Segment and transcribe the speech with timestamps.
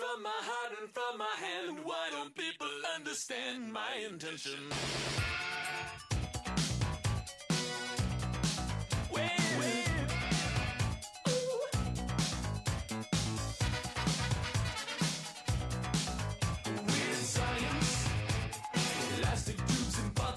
[0.00, 1.78] from my heart and from my hand.
[1.84, 4.60] Why don't people understand my intention?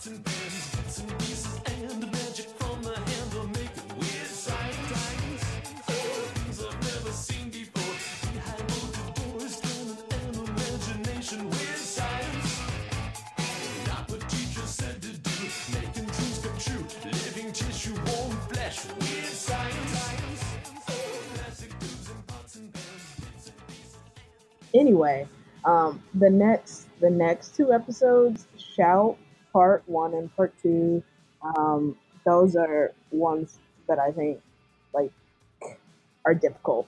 [0.05, 0.32] And
[24.73, 25.27] anyway
[25.65, 29.17] um the next the next two episodes shout
[29.51, 31.03] part one and part two
[31.57, 31.95] um
[32.25, 34.39] those are ones that i think
[34.93, 35.11] like
[36.25, 36.87] are difficult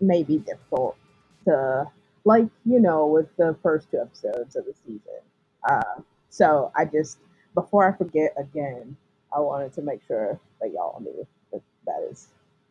[0.00, 0.96] maybe difficult
[1.44, 1.86] to
[2.24, 5.20] like you know with the first two episodes of the season.
[5.68, 7.18] Uh so i just
[7.54, 8.96] before i forget again
[9.34, 12.28] i wanted to make sure that y'all knew that that is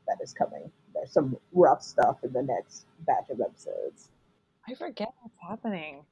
[0.08, 0.71] that is coming.
[0.93, 4.09] There's some rough stuff in the next batch of episodes
[4.67, 6.03] I forget what's happening.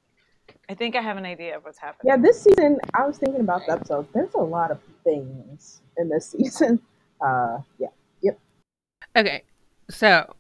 [0.70, 2.12] I think I have an idea of what's happening.
[2.12, 4.08] Yeah, this season, I was thinking about the episode.
[4.14, 6.80] There's a lot of things in this season.
[7.20, 7.88] Uh, yeah,
[8.22, 8.40] yep.
[9.16, 9.44] Okay,
[9.90, 10.36] so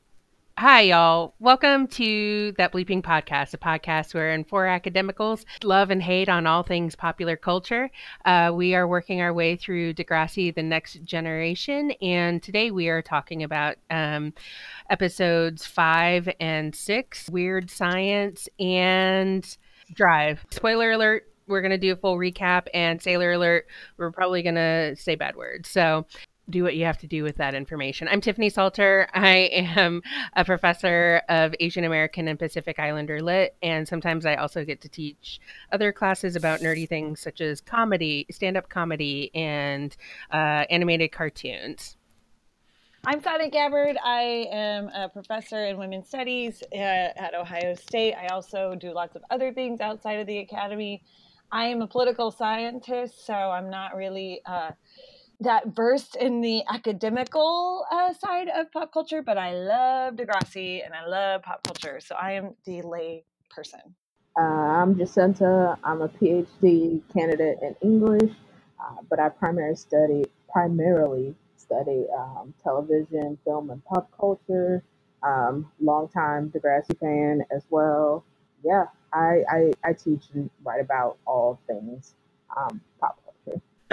[0.57, 1.33] hi, y'all.
[1.39, 6.63] Welcome to That Bleeping Podcast, a podcast wherein four academicals love and hate on all
[6.63, 7.89] things popular culture.
[8.23, 13.01] Uh, we are working our way through Degrassi, The Next Generation, and today we are
[13.01, 14.33] talking about um,
[14.89, 19.57] episodes five and six Weird Science and
[19.93, 20.45] Drive.
[20.51, 21.27] Spoiler alert.
[21.47, 25.15] We're going to do a full recap, and Sailor Alert, we're probably going to say
[25.15, 25.67] bad words.
[25.67, 26.05] So,
[26.49, 28.07] do what you have to do with that information.
[28.09, 29.07] I'm Tiffany Salter.
[29.13, 30.01] I am
[30.35, 34.89] a professor of Asian American and Pacific Islander Lit, and sometimes I also get to
[34.89, 35.39] teach
[35.71, 39.95] other classes about nerdy things such as comedy, stand up comedy, and
[40.31, 41.95] uh, animated cartoons.
[43.05, 43.97] I'm Sonic Gabbard.
[44.03, 48.15] I am a professor in women's studies uh, at Ohio State.
[48.15, 51.03] I also do lots of other things outside of the academy.
[51.51, 54.71] I am a political scientist, so I'm not really uh,
[55.43, 60.93] that versed in the academical uh, side of pop culture, but I love Degrassi and
[60.93, 63.81] I love pop culture, so I am the lay person.
[64.39, 65.77] Uh, I'm Jacinta.
[65.83, 68.31] I'm a PhD candidate in English,
[68.81, 74.83] uh, but I primarily study primarily study um, television, film, and pop culture.
[75.23, 78.25] Um, longtime Degrassi fan as well.
[78.63, 82.15] Yeah, I, I, I teach and write about all things
[82.57, 83.22] um, pop.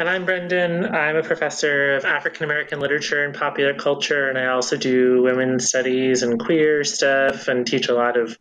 [0.01, 0.87] And I'm Brendan.
[0.87, 5.69] I'm a professor of African American literature and popular culture, and I also do women's
[5.69, 8.39] studies and queer stuff and teach a lot of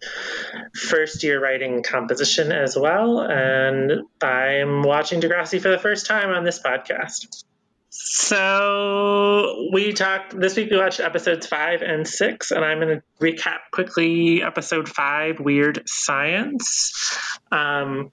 [0.73, 3.19] first year writing composition as well.
[3.19, 7.43] And I'm watching Degrassi for the first time on this podcast.
[7.89, 10.71] So we talked this week.
[10.71, 15.83] We watched episodes five and six, and I'm going to recap quickly episode five, Weird
[15.89, 17.17] Science.
[17.51, 18.11] Um,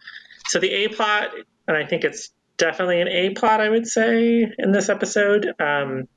[0.48, 1.30] so the A plot,
[1.68, 5.52] and I think it's definitely an A plot, I would say, in this episode.
[5.60, 6.08] Um,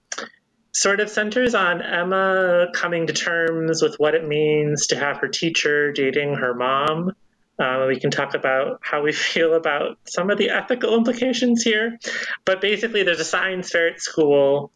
[0.71, 5.27] sort of centers on Emma coming to terms with what it means to have her
[5.27, 7.11] teacher dating her mom.
[7.59, 11.97] Uh, we can talk about how we feel about some of the ethical implications here.
[12.45, 14.71] But basically, there's a science fair at school.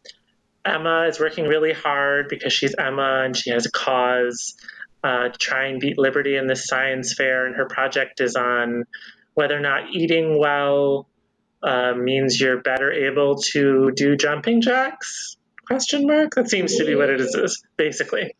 [0.64, 4.54] Emma is working really hard because she's Emma and she has a cause
[5.02, 7.46] uh, to try and beat Liberty in this science fair.
[7.46, 8.84] And her project is on
[9.34, 11.08] whether or not eating well
[11.64, 15.36] uh, means you're better able to do jumping jacks?
[15.66, 16.34] Question mark?
[16.34, 18.34] That seems to be what it is basically.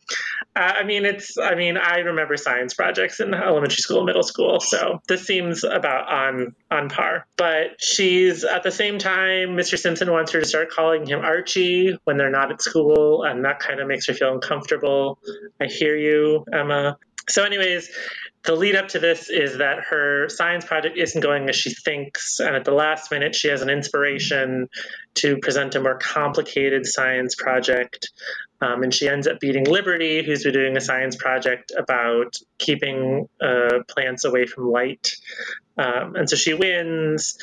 [0.57, 4.61] Uh, i mean it's i mean i remember science projects in elementary school middle school
[4.61, 7.27] so this seems about on on par.
[7.37, 11.99] But she's at the same time mr simpson wants her to start calling him archie
[12.05, 15.19] when they're not at school and that kind of makes her feel uncomfortable.
[15.61, 16.99] I hear you emma.
[17.29, 17.91] So anyways
[18.44, 22.41] the lead up to this is that her science project isn't going as she thinks,
[22.41, 24.69] and at the last minute, she has an inspiration
[25.15, 28.10] to present a more complicated science project.
[28.60, 33.28] Um, and she ends up beating Liberty, who's been doing a science project about keeping
[33.41, 35.16] uh, plants away from light.
[35.78, 37.39] Um, and so she wins,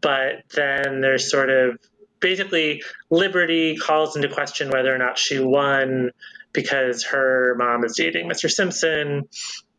[0.00, 1.78] but then there's sort of
[2.20, 6.10] basically Liberty calls into question whether or not she won
[6.52, 8.50] because her mom is dating Mr.
[8.50, 9.28] Simpson.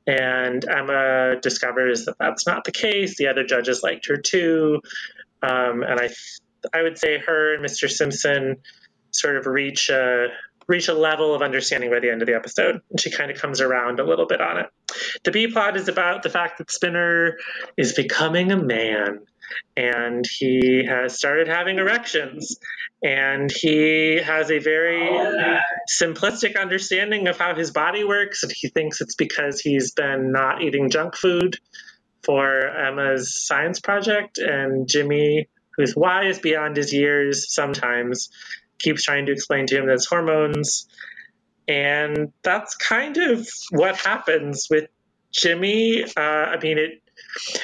[0.08, 3.18] And Emma discovers that that's not the case.
[3.18, 4.82] The other judges liked her too.
[5.44, 6.10] Um, and I,
[6.74, 7.90] I would say her and Mr.
[7.90, 8.58] Simpson
[9.12, 10.28] sort of reach a,
[10.68, 12.82] reach a level of understanding by the end of the episode.
[12.90, 14.68] And she kind of comes around a little bit on it.
[15.24, 17.38] The B plot is about the fact that Spinner
[17.76, 19.20] is becoming a man
[19.76, 22.58] and he has started having erections.
[23.04, 25.08] And he has a very
[25.88, 28.44] simplistic understanding of how his body works.
[28.44, 31.58] And he thinks it's because he's been not eating junk food
[32.24, 34.40] for Emma's science project.
[34.40, 35.48] And Jimmy
[35.78, 38.30] who's wise beyond his years sometimes
[38.80, 40.88] keeps trying to explain to him that it's hormones.
[41.68, 44.90] And that's kind of what happens with
[45.32, 46.04] Jimmy.
[46.04, 47.02] Uh, I mean it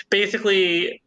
[0.09, 1.01] basically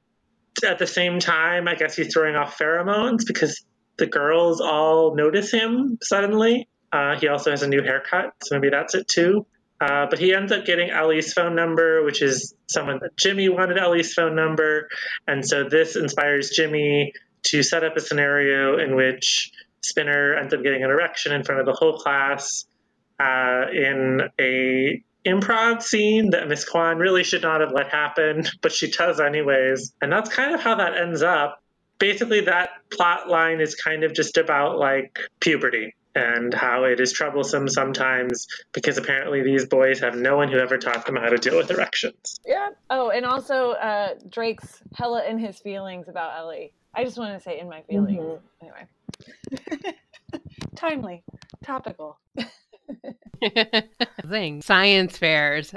[0.64, 3.64] at the same time, I guess he's throwing off pheromones because
[3.99, 6.69] the girls all notice him suddenly.
[6.93, 9.47] Uh, he also has a new haircut, so maybe that's it too.
[9.81, 13.79] Uh, but he ends up getting Ellie's phone number, which is someone that Jimmy wanted
[13.79, 14.88] Ellie's phone number.
[15.26, 17.12] And so this inspires Jimmy
[17.44, 21.61] to set up a scenario in which Spinner ends up getting an erection in front
[21.61, 22.64] of the whole class
[23.20, 28.73] uh, in a improv scene that Miss Kwan really should not have let happen, but
[28.73, 29.93] she does anyways.
[30.00, 31.62] And that's kind of how that ends up.
[31.99, 37.12] Basically, that plot line is kind of just about like puberty and how it is
[37.12, 41.37] troublesome sometimes because apparently these boys have no one who ever taught them how to
[41.37, 42.40] deal with erections.
[42.46, 42.70] Yeah.
[42.88, 46.72] Oh, and also uh, Drake's hella in his feelings about Ellie.
[46.94, 48.19] I just want to say in my feelings.
[48.19, 48.40] Mhm.
[48.62, 49.94] Anyway.
[50.76, 51.22] Timely.
[51.62, 52.19] Topical.
[54.28, 54.62] thing.
[54.62, 55.74] Science fairs.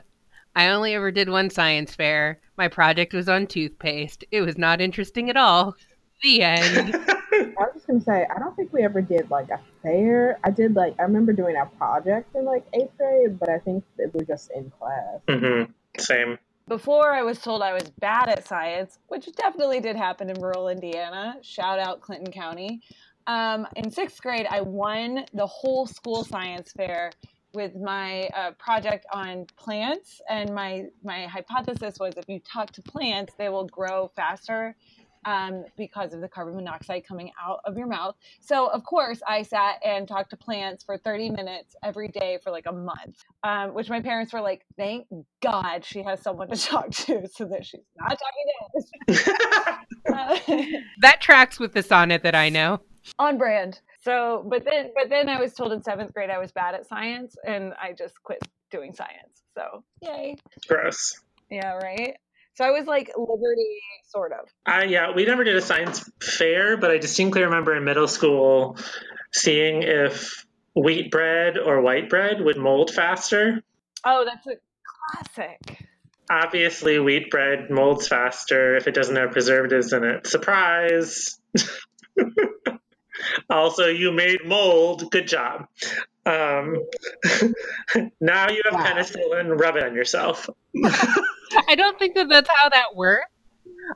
[0.56, 2.40] I only ever did one science fair.
[2.58, 4.26] My project was on toothpaste.
[4.32, 5.76] It was not interesting at all.
[6.24, 6.96] The end.
[7.32, 10.40] I was just gonna say, I don't think we ever did like a fair.
[10.44, 13.84] I did like I remember doing a project in like eighth grade, but I think
[13.98, 15.22] it was just in class.
[15.28, 15.72] Mm-hmm.
[15.98, 16.38] Same.
[16.68, 20.68] Before I was told I was bad at science, which definitely did happen in rural
[20.68, 21.38] Indiana.
[21.42, 22.82] Shout out Clinton County.
[23.28, 27.12] Um, in sixth grade, I won the whole school science fair
[27.54, 32.82] with my uh, project on plants, and my my hypothesis was if you talk to
[32.82, 34.76] plants, they will grow faster
[35.26, 38.16] um, because of the carbon monoxide coming out of your mouth.
[38.40, 42.52] So, of course, I sat and talked to plants for 30 minutes every day for
[42.52, 45.08] like a month, um, which my parents were like, thank
[45.42, 49.30] God she has someone to talk to so that she's not talking to us.
[50.10, 50.36] Uh,
[51.02, 52.80] that tracks with the sonnet that I know.
[53.18, 53.80] On brand.
[54.04, 56.88] So, but then, but then I was told in seventh grade I was bad at
[56.88, 58.40] science and I just quit
[58.72, 59.42] doing science.
[59.56, 60.36] So, yay.
[60.68, 61.20] Gross.
[61.50, 62.16] Yeah, right.
[62.54, 64.50] So I was like Liberty, sort of.
[64.66, 68.78] Uh, yeah, we never did a science fair, but I distinctly remember in middle school
[69.32, 70.46] seeing if
[70.76, 73.64] wheat bread or white bread would mold faster.
[74.06, 74.56] Oh, that's a
[75.36, 75.86] classic.
[76.30, 80.28] Obviously, wheat bread molds faster if it doesn't have preservatives in it.
[80.28, 81.40] Surprise!
[83.50, 85.10] also, you made mold.
[85.12, 85.66] Good job.
[86.26, 86.78] Um,
[88.22, 88.86] now you have Wow.
[88.86, 89.60] penicillin.
[89.60, 90.50] Rub it on yourself.
[91.68, 93.26] I don't think that that's how that works.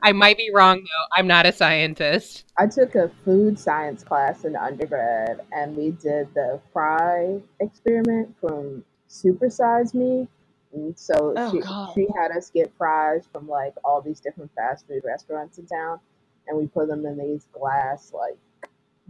[0.02, 1.06] I might be wrong though.
[1.16, 2.44] I'm not a scientist.
[2.58, 8.84] I took a food science class in undergrad, and we did the fry experiment from
[9.08, 10.26] Supersize Me.
[10.72, 11.92] And so Oh, she, God.
[11.94, 16.00] she had us get fries from like all these different fast food restaurants in town,
[16.48, 18.36] and we put them in these glass like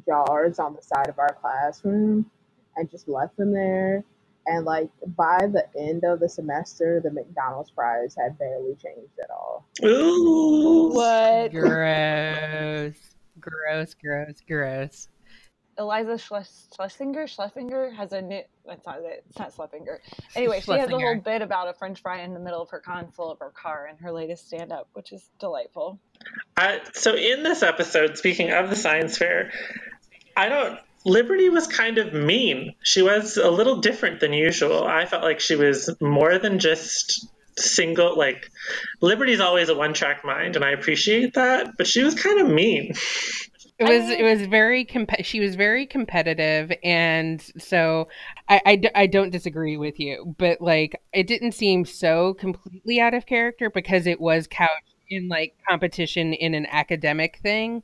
[0.06, 2.30] jars on the side of our classroom,
[2.76, 4.04] and just left them there.
[4.46, 9.30] And like by the end of the semester, the McDonald's fries had barely changed at
[9.30, 9.66] all.
[9.82, 10.90] Ooh.
[10.92, 11.50] What?
[11.52, 12.94] Gross.
[13.40, 15.08] Gross, gross, gross.
[15.76, 18.42] Iliza Schles- Schlesinger Schlesinger has a new.
[18.64, 19.24] That's not it.
[19.28, 20.00] It's not Schlesinger.
[20.36, 22.80] Anyway, she has a whole bit about a French fry in the middle of her
[22.80, 25.98] console of her car in her latest stand-up, which is delightful.
[26.56, 29.50] Uh, so in this episode, speaking of the science fair,
[30.36, 30.78] I don't.
[31.06, 32.74] Liberty was kind of mean.
[32.82, 34.84] She was a little different than usual.
[34.84, 38.16] I felt like she was more than just single.
[38.16, 38.50] Like
[39.00, 41.76] Liberty's always a one-track mind, and I appreciate that.
[41.76, 42.94] But she was kind of mean.
[43.76, 48.06] It was it was very comp- she was very competitive and so
[48.48, 53.00] I, I d- I don't disagree with you but like it didn't seem so completely
[53.00, 57.82] out of character because it was couched in like competition in an academic thing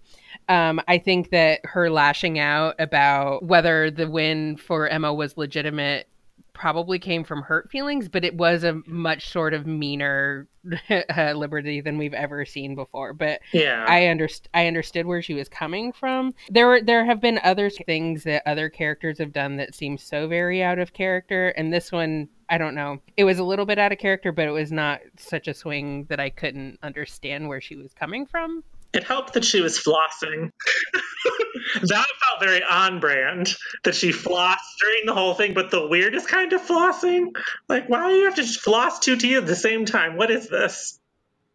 [0.51, 6.09] um, I think that her lashing out about whether the win for Emma was legitimate
[6.53, 10.47] probably came from hurt feelings, but it was a much sort of meaner
[11.17, 13.15] uh, liberty than we've ever seen before.
[13.15, 13.87] But Yeah.
[13.89, 16.35] I underst- I understood where she was coming from.
[16.51, 20.29] There were there have been other things that other characters have done that seem so
[20.29, 22.99] very out of character, and this one I don't know.
[23.17, 26.07] It was a little bit out of character, but it was not such a swing
[26.11, 28.65] that I couldn't understand where she was coming from.
[28.93, 30.51] It helped that she was flossing.
[31.75, 33.55] that felt very on brand
[33.85, 37.27] that she flossed during the whole thing, but the weirdest kind of flossing.
[37.69, 40.17] Like, why do you have to floss two teeth at the same time?
[40.17, 40.99] What is this?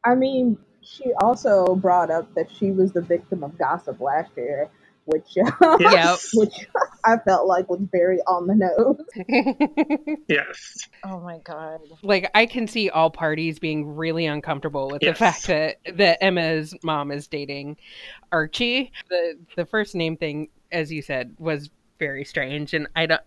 [0.03, 4.69] I mean, she also brought up that she was the victim of gossip last year,
[5.05, 6.19] which uh, Yep.
[6.33, 6.67] which
[7.05, 10.17] I felt like was very on the nose.
[10.27, 10.87] Yes.
[11.03, 11.79] Oh my god.
[12.03, 15.17] like I can see all parties being really uncomfortable with Yes.
[15.17, 17.77] the fact that that Emma's mom is dating
[18.31, 18.91] Archie.
[19.09, 21.69] The the first name thing, as you said, was
[21.99, 23.21] very strange, and I don't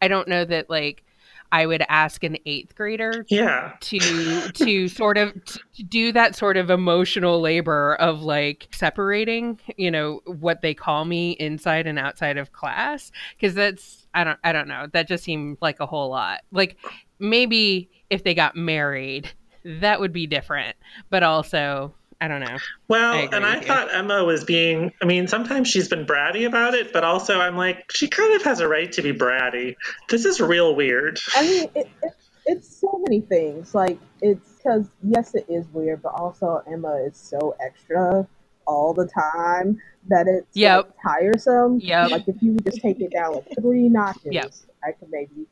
[0.00, 1.04] I don't know that like
[1.52, 3.74] I would ask an eighth grader Yeah.
[3.80, 9.90] to to sort of to do that sort of emotional labor of like separating you
[9.90, 13.12] know what they call me inside and outside of class.
[13.36, 14.86] Because that's i don't i don't know.
[14.92, 16.40] That just seemed like a whole lot.
[16.50, 16.76] Like
[17.18, 19.30] maybe if they got married
[19.64, 20.76] that would be different.
[21.08, 22.56] But also i don't know
[22.88, 23.68] Well, I and I with you.
[23.68, 27.56] thought Emma was being, I mean, sometimes she's been bratty about it, but also I'm
[27.56, 29.76] like, she kind of has a right to be bratty.
[30.08, 31.18] This is real weird.
[31.34, 32.12] I mean, it, it,
[32.46, 33.74] it's so many things.
[33.74, 38.26] Like, it's because, yes, it is weird, but also Emma is so extra
[38.66, 41.80] all the time that it's like, tiresome.
[41.80, 42.10] Yep.
[42.10, 44.52] Like, if you would just take it down like three notches, Yep.
[44.84, 45.46] I could maybe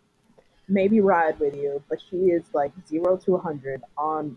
[0.68, 1.82] maybe ride with you.
[1.88, 4.36] But she is like zero to a hundred on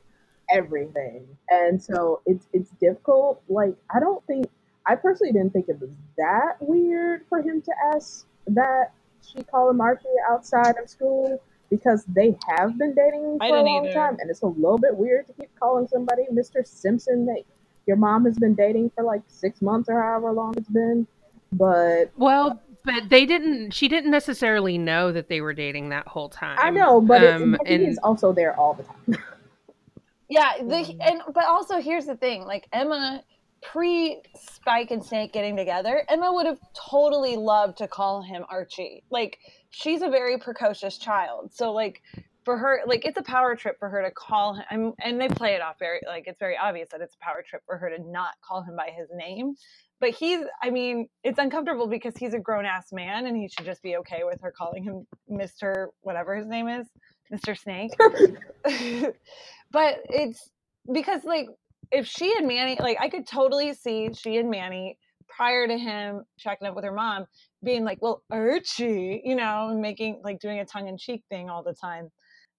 [0.51, 3.41] everything, and so it's it's difficult.
[3.49, 4.47] Like, I don't think
[4.85, 9.71] I personally didn't think it was that weird for him to ask that she called
[9.73, 13.93] him Archie outside of school because they have been dating for a long either.
[13.93, 16.65] time, and it's a little bit weird to keep calling somebody Mr.
[16.65, 17.41] Simpson that
[17.87, 21.07] your mom has been dating for like six months or however long it's been.
[21.51, 26.29] But well but they didn't she didn't necessarily know that they were dating that whole
[26.29, 29.23] time I know, but, Um, it, but and- is also there all the time.
[30.29, 33.23] Yeah, the, and but also here's the thing: like Emma,
[33.61, 39.03] pre Spike and Snake getting together, Emma would have totally loved to call him Archie.
[39.09, 39.37] Like
[39.69, 42.01] she's a very precocious child, so like
[42.43, 45.53] for her, like it's a power trip for her to call him, and they play
[45.53, 48.01] it off very like it's very obvious that it's a power trip for her to
[48.09, 49.55] not call him by his name.
[50.01, 53.65] But he's, I mean, it's uncomfortable because he's a grown ass man, and he should
[53.65, 56.87] just be okay with her calling him Mister whatever his name is,
[57.31, 57.91] Mister Snake.
[59.71, 60.49] but it's
[60.91, 61.47] because like
[61.91, 66.23] if she and Manny like I could totally see she and Manny prior to him
[66.37, 67.25] checking up with her mom
[67.63, 71.63] being like, Well, Archie, you know, making like doing a tongue in cheek thing all
[71.63, 72.11] the time.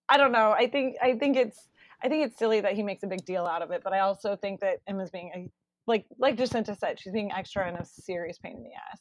[0.08, 0.52] I don't know.
[0.52, 1.68] I think I think it's
[2.02, 4.00] I think it's silly that he makes a big deal out of it, but I
[4.00, 5.50] also think that Emma's being a,
[5.86, 9.00] like like Jacinta said, she's being extra and a serious pain in the ass.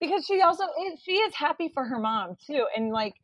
[0.00, 2.66] Because she also is, she is happy for her mom too.
[2.76, 3.14] And like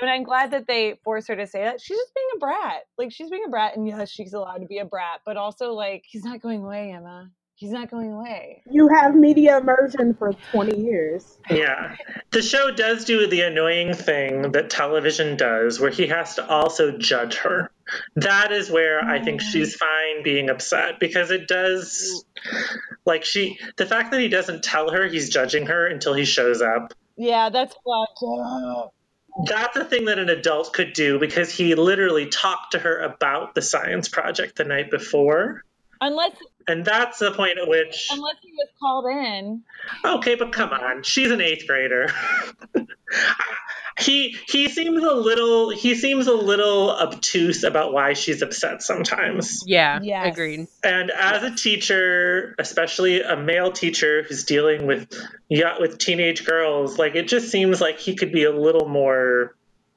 [0.00, 1.80] I mean, I'm glad that they force her to say that.
[1.80, 2.82] She's just being a brat.
[2.96, 5.72] Like she's being a brat, and yes, she's allowed to be a brat, but also
[5.72, 7.30] like he's not going away, Emma.
[7.62, 8.60] He's not going away.
[8.68, 11.38] You have media immersion for 20 years.
[11.48, 11.94] Yeah.
[12.32, 16.98] The show does do the annoying thing that television does, where he has to also
[16.98, 17.70] judge her.
[18.16, 19.44] That is where I think mm.
[19.44, 22.24] she's fine being upset because it does,
[23.04, 26.62] like, she, the fact that he doesn't tell her he's judging her until he shows
[26.62, 26.94] up.
[27.16, 28.92] Yeah, that's fucked.
[29.46, 33.54] That's a thing that an adult could do because he literally talked to her about
[33.54, 35.64] the science project the night before.
[36.00, 36.32] Unless
[36.66, 39.62] And that's the point at which, unless he was called in.
[40.04, 42.08] okay, but come on, she's an eighth grader.
[43.98, 49.62] he he seems a little he seems a little obtuse about why she's upset sometimes.
[49.66, 50.32] yeah Yes.
[50.32, 55.12] agreed And as a teacher, especially a male teacher who's dealing with
[55.48, 59.54] yeah, with teenage girls, like it just seems like he could be a little more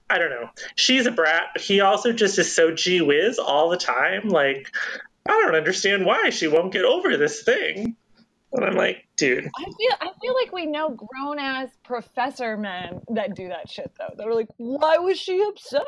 [0.09, 0.49] I don't know.
[0.75, 4.29] She's a brat, he also just is so gee whiz all the time.
[4.29, 4.71] Like,
[5.25, 7.95] I don't understand why she won't get over this thing.
[8.55, 13.01] And I'm like, dude, I feel I feel like we know grown ass professor men
[13.09, 14.13] that do that shit though.
[14.17, 15.83] They're like, why was she upset?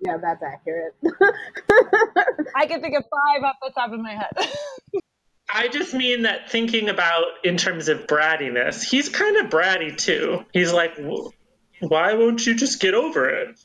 [0.00, 0.94] Yeah, that's accurate.
[2.56, 4.32] I can think of five off the top of my head.
[5.54, 10.46] I just mean that thinking about in terms of brattiness, he's kind of bratty too.
[10.52, 10.96] He's like,
[11.80, 13.60] why won't you just get over it?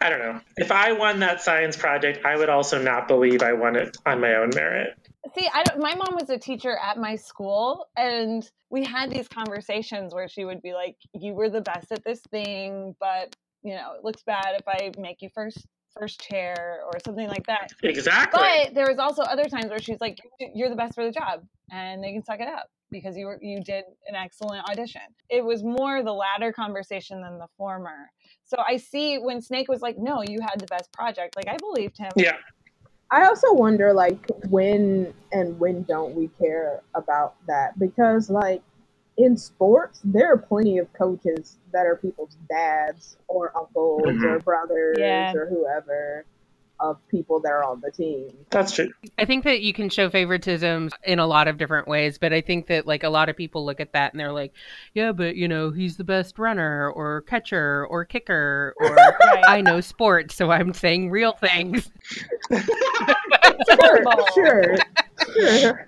[0.00, 0.40] I don't know.
[0.56, 4.20] If I won that science project, I would also not believe I won it on
[4.20, 4.96] my own merit.
[5.34, 9.28] See, I don't, my mom was a teacher at my school, and we had these
[9.28, 13.74] conversations where she would be like, "You were the best at this thing, but you
[13.74, 15.64] know, it looks bad if I make you first
[15.96, 18.40] first chair or something like that." Exactly.
[18.40, 21.46] But there was also other times where she's like, "You're the best for the job,
[21.70, 25.44] and they can suck it up because you were you did an excellent audition." It
[25.44, 28.10] was more the latter conversation than the former.
[28.42, 31.58] So I see when Snake was like, "No, you had the best project." Like I
[31.58, 32.10] believed him.
[32.16, 32.38] yeah.
[33.12, 37.78] I also wonder like when and when don't we care about that?
[37.78, 38.62] Because like
[39.18, 44.38] in sports there are plenty of coaches that are people's dads or uncles or mm-hmm.
[44.38, 45.34] brothers Yeah.
[45.34, 46.24] or whoever
[46.82, 48.28] of people that are on the team.
[48.50, 48.90] That's true.
[49.16, 52.40] I think that you can show favoritism in a lot of different ways, but I
[52.40, 54.52] think that like a lot of people look at that and they're like,
[54.92, 59.44] yeah, but you know, he's the best runner or catcher or kicker or Right.
[59.46, 61.90] I know sports, so I'm saying real things.
[63.68, 64.02] Sure,
[64.34, 64.76] sure, sure.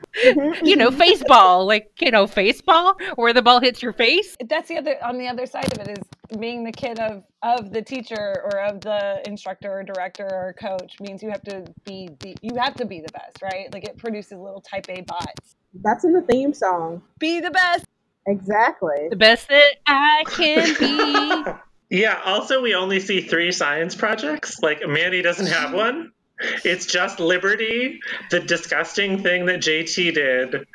[0.62, 1.00] You know, mm-hmm.
[1.00, 4.36] faceball, like, you know, faceball where the ball hits your face.
[4.48, 7.72] That's the other on the other side of it is being the kid of of
[7.72, 12.10] the teacher or of the instructor or director or coach means you have to be
[12.20, 13.72] the you have to be the best, right?
[13.74, 15.56] Like it produces little type A bots.
[15.82, 17.02] That's in the theme song.
[17.18, 17.86] Be the best.
[18.26, 19.08] Exactly.
[19.10, 21.52] The best that I can be.
[21.90, 24.60] Yeah, also, we only see three science projects.
[24.60, 26.10] Like, Mandy doesn't have one.
[26.64, 28.00] It's just Liberty,
[28.30, 30.66] the disgusting thing that JT did,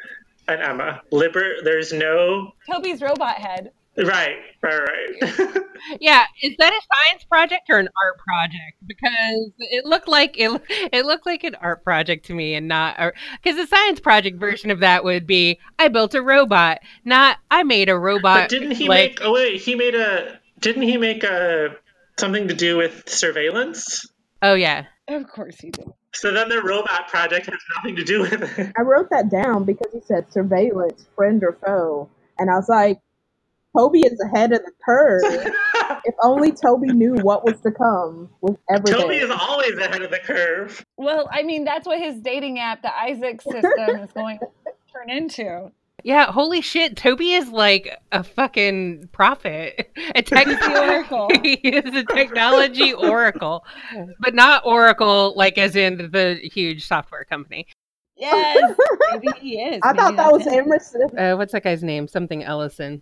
[0.47, 1.01] and Emma.
[1.11, 2.53] Liber, there's no.
[2.69, 3.71] Toby's robot head.
[3.97, 4.79] Right, right,
[5.21, 5.57] right.
[5.99, 8.77] Yeah, is that a science project or an art project?
[8.85, 13.13] Because it looked like it, it looked like an art project to me, and not
[13.41, 17.63] because the science project version of that would be I built a robot, not I
[17.63, 18.43] made a robot.
[18.43, 19.19] but didn't he like, make.
[19.21, 20.39] Oh, wait, he made a.
[20.59, 21.75] Didn't he make a.
[22.19, 24.05] Something to do with surveillance?
[24.41, 25.87] Oh yeah, Of course he did.
[26.13, 28.71] So then the robot project has nothing to do with it.
[28.77, 32.09] I wrote that down because he said surveillance, friend or foe.
[32.37, 32.99] And I was like,
[33.75, 35.21] Toby is ahead of the curve.
[36.05, 39.01] if only Toby knew what was to come with everything.
[39.01, 40.85] Toby is always ahead of the curve.
[40.97, 44.47] Well, I mean that's what his dating app, the Isaac system, is going to
[44.93, 45.71] turn into.
[46.03, 46.31] Yeah.
[46.31, 51.29] Holy shit, Toby is like a fucking prophet, a tech oracle.
[51.43, 53.65] he is a technology oracle,
[54.19, 57.67] but not oracle like as in the huge software company.
[58.19, 58.75] Yes,
[59.11, 59.79] maybe he is.
[59.83, 60.65] I Maybe thought that was him.
[60.65, 61.17] Emerson.
[61.17, 62.07] Uh, what's that guy's name?
[62.07, 63.01] Something Ellison.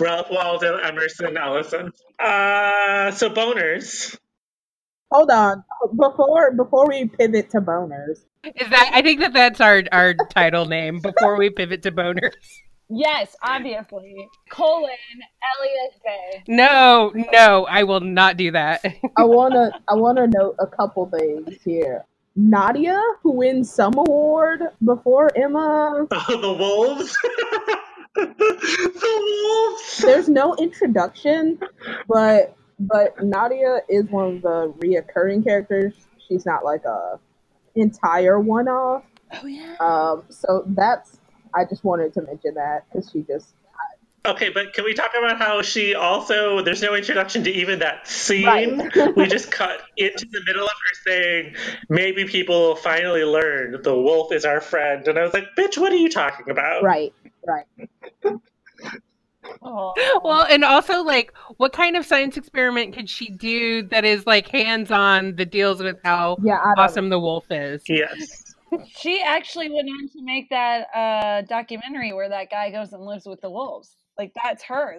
[0.00, 1.92] Ralph Waldo Emerson Ellison.
[2.18, 4.18] Uh, so boners.
[5.10, 5.64] Hold on.
[5.96, 8.90] Before before we pivot to boners, Is that?
[8.92, 12.34] I think that that's our our title name before we pivot to boners.
[12.88, 14.28] Yes, obviously.
[14.48, 14.90] Colon
[15.58, 16.44] Elliot Bay.
[16.48, 18.84] No, no, I will not do that.
[19.16, 22.04] I wanna I wanna note a couple things here.
[22.36, 26.06] Nadia, who wins some award before Emma.
[26.10, 27.16] Oh, the wolves.
[28.14, 29.98] the wolves.
[29.98, 31.58] There's no introduction,
[32.08, 35.94] but but Nadia is one of the reoccurring characters.
[36.28, 37.18] She's not like a
[37.74, 39.04] entire one off.
[39.42, 39.76] Oh yeah.
[39.80, 41.18] Um, so that's
[41.54, 43.54] I just wanted to mention that because she just
[44.26, 48.08] Okay, but can we talk about how she also there's no introduction to even that
[48.08, 48.44] scene?
[48.44, 49.16] Right.
[49.16, 51.54] we just cut into the middle of her saying,
[51.88, 55.06] Maybe people will finally learn the wolf is our friend.
[55.06, 56.82] And I was like, Bitch, what are you talking about?
[56.82, 57.12] right
[57.46, 57.66] right.
[59.62, 59.92] Oh.
[60.24, 64.48] well, and also like, what kind of science experiment could she do that is like
[64.48, 67.82] hands-on that deals with how Yeah, I don't awesome the wolf is?
[67.88, 68.42] Yes.
[68.98, 73.24] She actually went on to make that uh, documentary where that guy goes and lives
[73.24, 73.96] with the wolves.
[74.18, 74.96] Like that's her.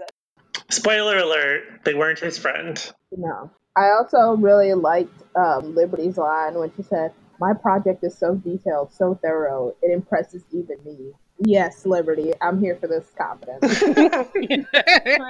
[0.70, 2.92] Spoiler alert, they weren't his friend.
[3.12, 3.52] No.
[3.76, 8.92] I also really liked um, Liberty's line when she said, My project is so detailed,
[8.92, 11.12] so thorough, it impresses even me.
[11.40, 13.84] Yes, Liberty, I'm here for this confidence.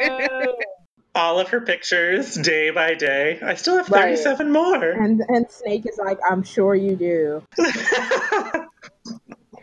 [0.10, 0.56] Oh.
[1.16, 3.40] All of her pictures, day by day.
[3.42, 4.16] I still have Right.
[4.20, 4.92] 37 more.
[4.92, 7.42] and and Snake is like, I'm sure you do.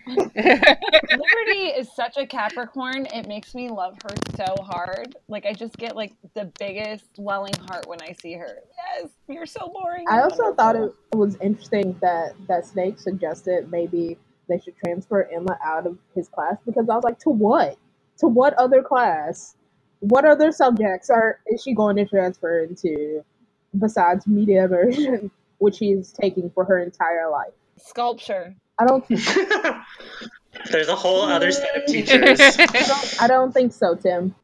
[0.06, 3.06] Liberty is such a Capricorn.
[3.06, 5.16] It makes me love her so hard.
[5.28, 8.58] Like I just get like the biggest welling heart when I see her.
[9.00, 10.06] Yes, you're so boring.
[10.10, 15.28] I and also thought it was interesting that, that Snake suggested maybe they should transfer
[15.32, 17.76] Emma out of his class because I was like, to what?
[18.18, 19.56] To what other class?
[20.00, 23.24] What other subjects are is she going to transfer into
[23.78, 27.52] besides media immersion, which she's taking for her entire life?
[27.76, 28.54] sculpture.
[28.78, 29.06] I don't
[30.70, 32.40] There's a whole other set of teachers.
[32.40, 34.34] I don't, I don't think so, Tim.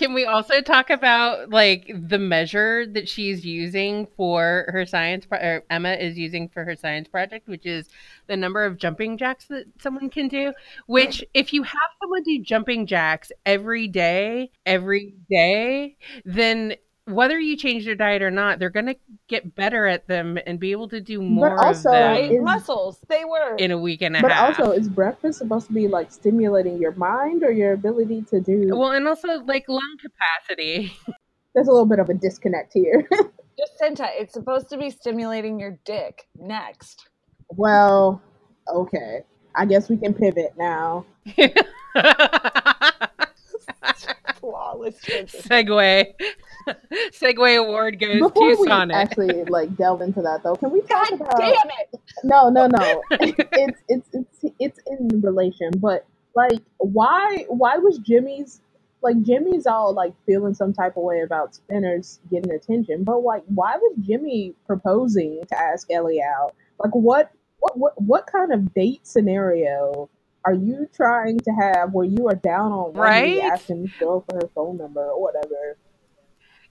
[0.00, 5.38] Can we also talk about like the measure that she's using for her science pro-
[5.38, 7.86] or Emma is using for her science project, which is
[8.26, 10.54] the number of jumping jacks that someone can do.
[10.86, 17.56] Which, if you have someone do jumping jacks every day, every day, then whether you
[17.56, 18.94] change their diet or not, they're gonna
[19.28, 22.42] get better at them and be able to do more But also, of them is-
[22.42, 23.00] Muscles.
[23.08, 23.56] They were.
[23.56, 24.58] in a week and a But half.
[24.60, 28.68] also, is breakfast supposed to be like stimulating your mind or your ability to do?
[28.76, 30.92] well, and also like lung capacity.
[31.54, 33.08] There's a little bit of a disconnect here.
[33.58, 36.28] Jacinta, it's supposed to be stimulating your dick.
[36.38, 37.08] Next.
[37.56, 38.22] Well,
[38.72, 39.22] okay.
[39.56, 41.04] I guess we can pivot now.
[44.40, 45.48] Flawless transition.
[45.48, 46.04] Segue.
[47.12, 51.08] Segue award goes Before to we actually like delve into that though, can we talk
[51.10, 52.00] God about damn it!
[52.24, 53.02] No, no, no.
[53.10, 58.60] it's it's it's it's in relation, but like why why was Jimmy's
[59.02, 63.42] like Jimmy's all like feeling some type of way about Spinner's getting attention, but like
[63.46, 66.54] why was Jimmy proposing to ask Ellie out?
[66.78, 70.08] Like what what what what kind of date scenario
[70.44, 73.52] are you trying to have where you are down on one knee Right?
[73.52, 75.76] asking this girl for her phone number or whatever?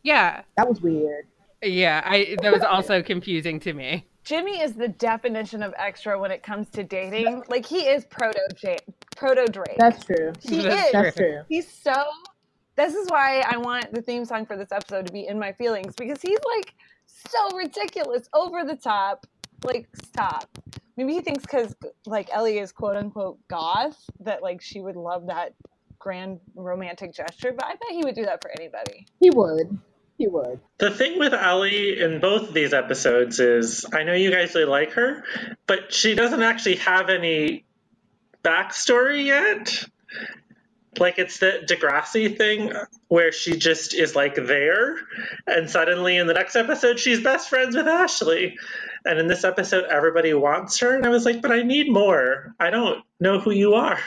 [0.04, 0.42] Yeah.
[0.58, 1.28] That was weird.
[1.62, 2.02] Yeah.
[2.06, 4.06] I that was also confusing to me.
[4.24, 7.44] Jimmy is the definition of extra when it comes to dating.
[7.50, 8.78] Like he is proto J-
[9.16, 9.78] proto Drake.
[9.78, 10.34] That's true.
[10.42, 10.92] he That's is.
[10.92, 11.42] That's true.
[11.50, 11.94] He's so.
[12.76, 15.52] This is why I want the theme song for this episode to be "In My
[15.54, 16.74] Feelings" because he's like
[17.08, 19.26] so ridiculous, over the top.
[19.64, 20.48] Like, stop.
[21.00, 21.74] Maybe he thinks because
[22.06, 25.54] like Ellie is quote unquote goth that like she would love that
[25.98, 29.08] grand romantic gesture, but I bet he would do that for anybody.
[29.22, 29.80] He would.
[30.18, 30.60] He would.
[30.78, 34.66] The thing with Ellie in both of these episodes is I know you guys really
[34.66, 35.24] like her,
[35.68, 37.64] but she doesn't actually have any
[38.44, 39.86] backstory yet.
[40.98, 42.74] Like it's the Degrassi thing
[43.08, 44.98] where she just is like there,
[45.48, 48.58] and suddenly in the next episode she's best friends with Ashley.
[49.06, 52.54] And in this episode, everybody wants her, and I was like, but I need more.
[52.60, 54.00] I don't know who you are.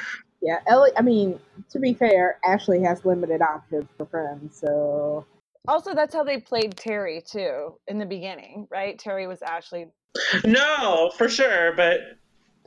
[0.43, 0.91] Yeah, Ellie.
[0.97, 1.39] I mean,
[1.71, 5.25] to be fair, Ashley has limited options for friends, so
[5.69, 8.99] Also, that's how they played Terry too in the beginning, right?
[8.99, 9.87] Terry was Ashley.
[10.45, 12.01] No, for sure, but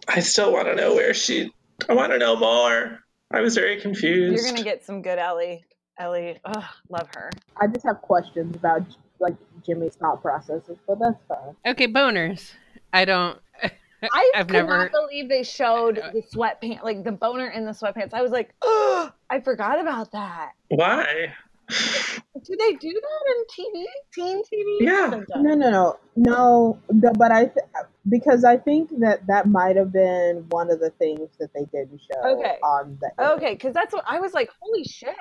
[0.07, 1.51] I still want to know where she.
[1.89, 2.99] I want to know more.
[3.31, 4.35] I was very confused.
[4.35, 5.65] You're gonna get some good Ellie.
[5.99, 7.31] Ellie, ugh, love her.
[7.59, 8.83] I just have questions about
[9.19, 11.55] like Jimmy's thought processes, but that's fine.
[11.65, 12.51] Okay, boners.
[12.93, 13.39] I don't.
[14.11, 17.71] I I've could never- not believe they showed the sweatpants, like the boner in the
[17.71, 18.13] sweatpants.
[18.13, 20.51] I was like, oh, I forgot about that.
[20.69, 21.33] Why?
[21.67, 23.85] Do they do that in TV?
[24.13, 24.77] Teen TV?
[24.81, 25.09] Yeah.
[25.09, 25.27] Sometimes.
[25.43, 26.79] No, no, no, no.
[26.89, 27.65] The, but I th-
[28.07, 32.01] because I think that that might have been one of the things that they didn't
[32.01, 32.57] show Okay.
[32.61, 33.31] on the.
[33.33, 34.49] Okay, because that's what I was like.
[34.61, 35.15] Holy shit!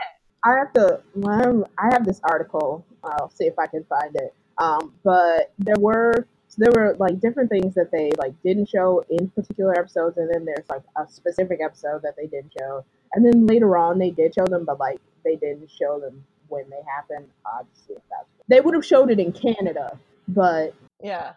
[0.44, 1.00] I have to.
[1.26, 2.84] I have this article.
[3.02, 4.34] I'll see if I can find it.
[4.58, 6.26] Um, but there were
[6.56, 10.44] there were like different things that they like didn't show in particular episodes, and then
[10.44, 14.34] there's like a specific episode that they didn't show, and then later on they did
[14.34, 17.28] show them, but like they didn't show them when they happened.
[17.46, 21.32] Obviously, if that's they would have showed it in Canada, but Yeah.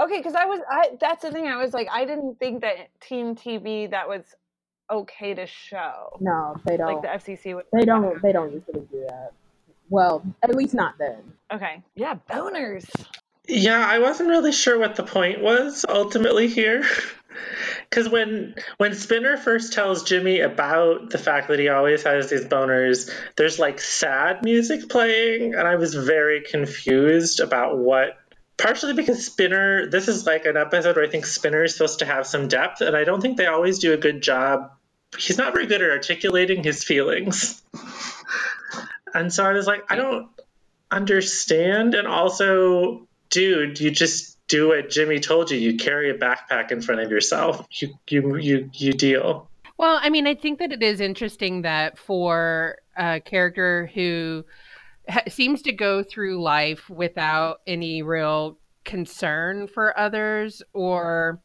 [0.00, 0.60] Okay, because I was.
[0.68, 1.46] I that's the thing.
[1.46, 4.34] I was like, I didn't think that Teen TV that was
[4.90, 6.16] okay to show.
[6.20, 7.02] no, they don't.
[7.02, 7.66] Like the FCC would.
[7.72, 8.20] they don't.
[8.22, 9.32] They don't usually do that.
[9.88, 11.18] Well, at least not then.
[11.52, 11.82] Okay.
[11.94, 12.88] Yeah, boners.
[13.48, 16.84] Yeah, I wasn't really sure what the point was ultimately here.
[17.88, 22.44] Because when when Spinner first tells Jimmy about the fact that he always has these
[22.44, 28.18] boners, there's like sad music playing, and I was very confused about what.
[28.58, 32.04] Partially because Spinner, this is like an episode where I think Spinner is supposed to
[32.04, 34.70] have some depth, and I don't think they always do a good job.
[35.18, 37.62] He's not very good at articulating his feelings.
[39.12, 40.28] And so I was like, I don't
[40.90, 41.94] understand.
[41.94, 45.58] And also, dude, you just do what Jimmy told you.
[45.58, 47.66] You carry a backpack in front of yourself.
[47.70, 49.48] You you you you deal.
[49.78, 54.44] Well, I mean, I think that it is interesting that for a character who
[55.28, 61.40] seems to go through life without any real concern for others or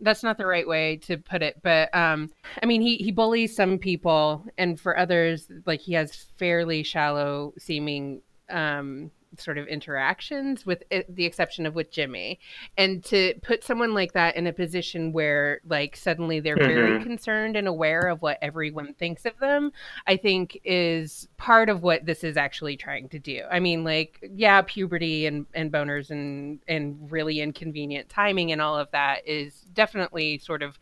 [0.00, 2.30] that's not the right way to put it but um
[2.62, 7.52] i mean he he bullies some people and for others like he has fairly shallow
[7.58, 12.38] seeming um sort of interactions with it, the exception of with Jimmy.
[12.76, 17.02] And to put someone like that in a position where like suddenly they're very Mhm.
[17.02, 19.72] concerned and aware of what everyone thinks of them
[20.06, 23.42] i think is part of what this is actually trying to do.
[23.50, 28.76] I mean like yeah puberty and and boners and and really inconvenient timing and all
[28.78, 30.78] of that is definitely sort of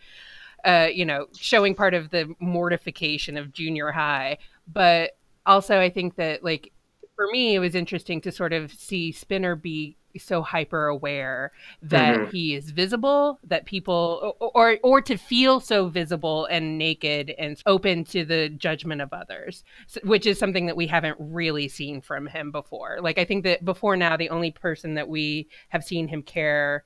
[0.65, 4.39] uh you know showing part of the mortification of junior high.
[4.73, 6.73] But also i think that like
[7.17, 11.51] for me it was interesting to sort of see spinner be so hyper aware
[11.83, 12.31] that Mhm.
[12.31, 17.61] he is visible that people or, or or to feel so visible and naked and
[17.67, 19.65] open to the judgment of others
[20.05, 23.65] which is something that we haven't really seen from him before like i think that
[23.65, 26.85] before now the only person that we have seen him care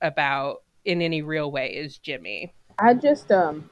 [0.00, 3.68] about in any real way is jimmy I just um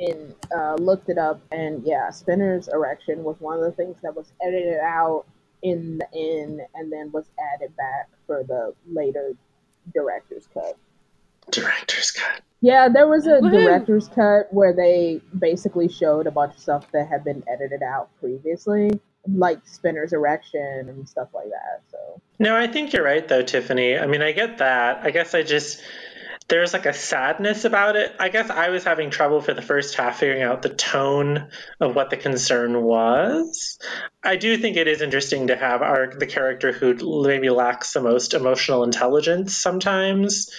[0.00, 4.16] in uh, looked it up, and yeah, Spinner's erection was one of the things that
[4.16, 5.26] was edited out
[5.62, 9.32] in the end and then was added back for the later
[9.94, 10.76] director's cut.
[11.50, 12.42] Director's cut.
[12.60, 13.50] Yeah, there was a Woohoo.
[13.50, 18.10] director's cut where they basically showed a bunch of stuff that had been edited out
[18.20, 21.82] previously, like Spinner's erection and stuff like that.
[21.90, 23.98] So No, I think you're right though, Tiffany.
[23.98, 25.00] I mean, I get that.
[25.02, 25.82] I guess I just
[26.50, 28.14] there's like a sadness about it.
[28.18, 31.48] I guess I was having trouble for the first half figuring out the tone
[31.80, 33.78] of what the concern was.
[34.22, 38.02] I do think it is interesting to have our the character who maybe lacks the
[38.02, 40.50] most emotional intelligence sometimes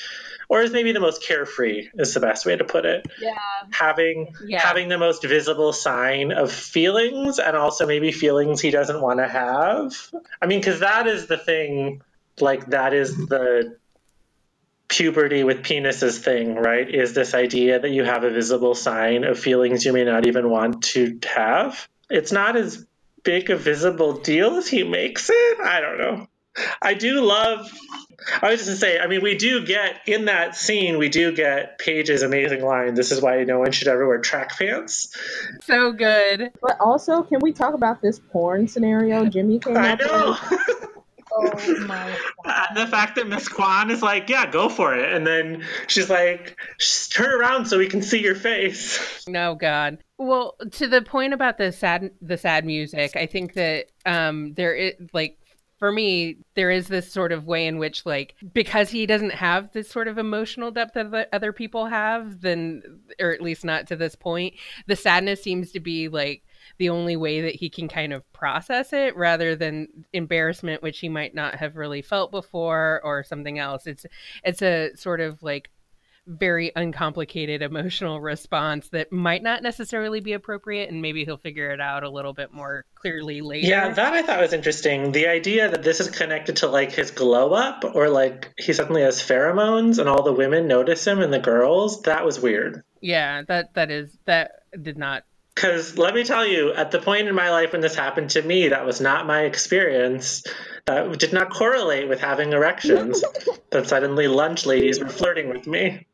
[0.50, 3.06] or is maybe the most carefree is the best way to put it.
[3.22, 3.32] Yeah.
[3.72, 4.60] Having Yeah.
[4.60, 9.28] having the most visible sign of feelings and also maybe feelings he doesn't want to
[9.30, 9.94] have.
[10.42, 12.02] I mean, because that is the thing,
[12.40, 13.78] like, that is the
[14.92, 16.88] puberty with penises thing, right?
[16.88, 20.50] Is this idea that you have a visible sign of feelings you may not even
[20.50, 21.88] want to have.
[22.10, 22.86] It's not as
[23.24, 25.60] big a visible deal as he makes it.
[25.62, 26.28] I don't know.
[26.82, 27.72] I do love.
[28.42, 31.34] I was just gonna say, I mean, we do get in that scene, we do
[31.34, 32.94] get Paige's amazing line.
[32.94, 35.16] This is why no one should ever wear track pants.
[35.62, 36.52] So good.
[36.62, 40.38] But also, can we talk about this porn scenario Jimmy came I up know.
[40.52, 40.88] with?
[41.34, 45.14] Oh my and the fact that Miss Kwan is like, yeah, go for it.
[45.14, 46.58] And then she's like,
[47.10, 49.00] turn around so we can see your face.
[49.28, 50.00] No God.
[50.18, 54.76] Well, to the point about the sad the sad music, I think that um there
[54.76, 55.38] is like
[55.78, 59.72] for me there is this sort of way in which like because he doesn't have
[59.74, 62.82] this sort of emotional depth that other people have, then
[63.20, 64.56] or at least not to this point,
[64.88, 66.44] the sadness seems to be like
[66.78, 71.10] the only way that he can kind of process it rather than embarrassment which he
[71.10, 73.88] might not have really felt before or something else.
[73.88, 74.06] It's
[74.44, 75.70] it's a sort of like
[76.28, 81.82] very uncomplicated emotional response that might not necessarily be appropriate and maybe he'll figure it
[81.82, 83.68] out a little bit more clearly later.
[83.68, 85.12] Yeah, that I thought was interesting.
[85.12, 89.02] The idea that this is connected to like his glow up or like he suddenly
[89.02, 92.84] has pheromones and all the women notice him and the girls, that was weird.
[93.02, 95.24] yeah, that that is that did not
[95.56, 98.42] Because let me tell you, at the point in my life when this happened to
[98.42, 100.44] me, that was not my experience.
[100.86, 103.24] That did not correlate with having erections.
[103.72, 106.08] that suddenly lunch ladies were flirting with me.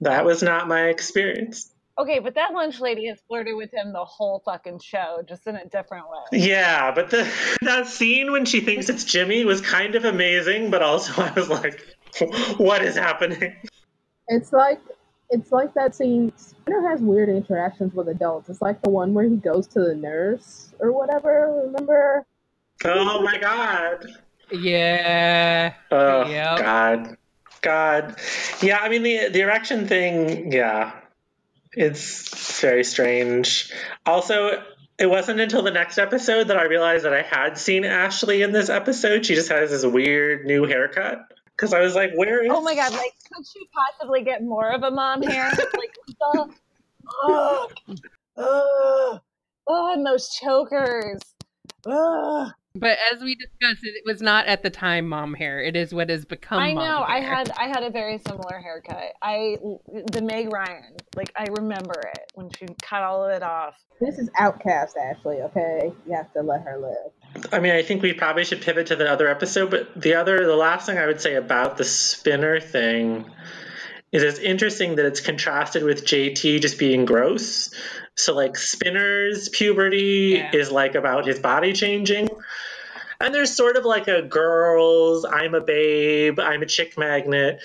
[0.00, 1.72] That was not my experience.
[1.98, 5.56] Okay, but that lunch lady has flirted with him the whole fucking show, just in
[5.56, 6.38] a different way.
[6.38, 7.30] Yeah, but the
[7.62, 11.50] that scene when she thinks it's Jimmy was kind of amazing, but also I was
[11.50, 11.80] like,
[12.56, 13.54] what is happening?
[14.28, 14.80] It's like
[15.32, 16.32] it's like that scene.
[16.36, 18.48] Spinner has weird interactions with adults.
[18.48, 21.62] It's like the one where he goes to the nurse or whatever.
[21.66, 22.24] Remember?
[22.84, 24.06] Oh my god.
[24.50, 25.74] Yeah.
[25.90, 26.58] Oh Yep.
[26.58, 27.16] God,
[27.62, 28.16] God,
[28.60, 28.78] yeah.
[28.78, 30.52] I mean the the erection thing.
[30.52, 30.92] Yeah,
[31.72, 33.72] it's very strange.
[34.04, 34.62] Also,
[34.98, 38.52] it wasn't until the next episode that I realized that I had seen Ashley in
[38.52, 39.24] this episode.
[39.24, 41.31] She just has this weird new haircut.
[41.62, 42.50] Because I was like, where is?
[42.52, 45.48] Oh my god, like could she possibly get more of a mom hair?
[45.48, 46.50] Like the
[47.22, 47.68] oh,
[48.36, 49.20] oh,
[49.68, 51.20] oh, and those chokers.
[51.86, 52.50] Ugh.
[52.74, 55.62] But as we discussed, it, it was not at the time mom hair.
[55.62, 56.58] It is what has become.
[56.58, 57.04] I mom know.
[57.06, 59.12] I had I had a very similar haircut.
[59.22, 59.56] I
[60.10, 63.76] the Meg Ryan, like I remember it when she cut all of it off.
[64.00, 65.42] This is Outcast, Ashley.
[65.42, 67.12] Okay, you have to let her live.
[67.52, 70.44] I mean, I think we probably should pivot to the other episode, but the other,
[70.46, 73.30] the last thing I would say about the spinner thing
[74.10, 77.70] is it's interesting that it's contrasted with JT just being gross.
[78.14, 80.50] So, like, Spinner's puberty Yeah.
[80.52, 82.28] is like about his body changing.
[83.20, 87.60] And there's sort of like a girls, I'm a babe, I'm a chick magnet.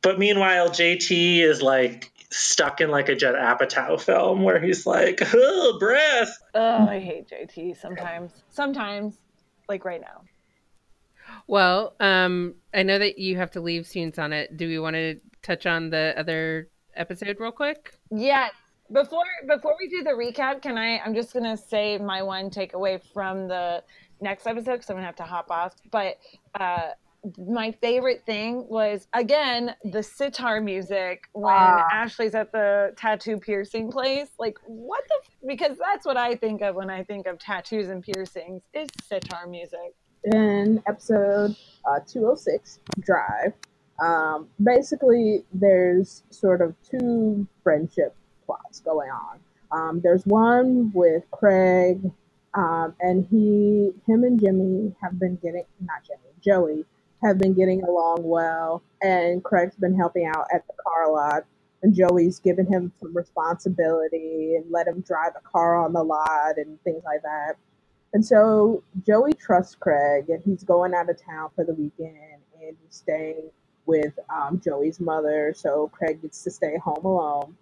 [0.00, 5.22] But meanwhile, JT is like stuck in like a Judd Apatow film where he's like,
[5.34, 6.36] oh, breath.
[6.54, 8.42] Oh, I hate JT sometimes.
[8.50, 9.16] Sometimes,
[9.68, 10.22] like right now.
[11.46, 14.56] Well, um, I know that you have to leave soon, it.
[14.56, 17.94] Do we want to touch on the other episode real quick?
[18.10, 18.52] Yes.
[18.90, 20.98] Before before we do the recap, can I?
[21.00, 23.82] I'm just gonna say my one takeaway from the
[24.22, 25.74] next episode because I'm gonna have to hop off.
[25.90, 26.18] But
[26.58, 26.90] uh,
[27.36, 31.86] my favorite thing was again the sitar music when Ah.
[31.92, 34.28] Ashley's at the tattoo piercing place.
[34.38, 35.14] Like what the?
[35.24, 38.62] F- because that's what I think of when I think of tattoos and piercings.
[38.74, 39.94] Is sitar music.
[40.24, 43.52] in episode uh, 206, Drive,
[44.02, 48.14] um, basically there's sort of two friendship
[48.44, 49.38] plots going on.
[49.70, 52.10] Um, there's one with Craig,
[52.54, 56.84] um, and he, him and Jimmy have been getting, not Jimmy, Joey,
[57.22, 61.44] have been getting along well, and Craig's been helping out at the car lot.
[61.80, 66.56] And Joey's given him some responsibility and let him drive a car on the lot
[66.56, 67.54] and things like that.
[68.12, 72.76] And so Joey trusts Craig, and he's going out of town for the weekend, and
[72.82, 73.50] he's staying
[73.86, 75.54] with um, Joey's mother.
[75.56, 77.56] So Craig gets to stay home alone.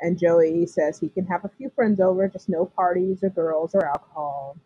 [0.00, 3.74] And Joey says he can have a few friends over, just no parties or girls
[3.74, 4.56] or alcohol,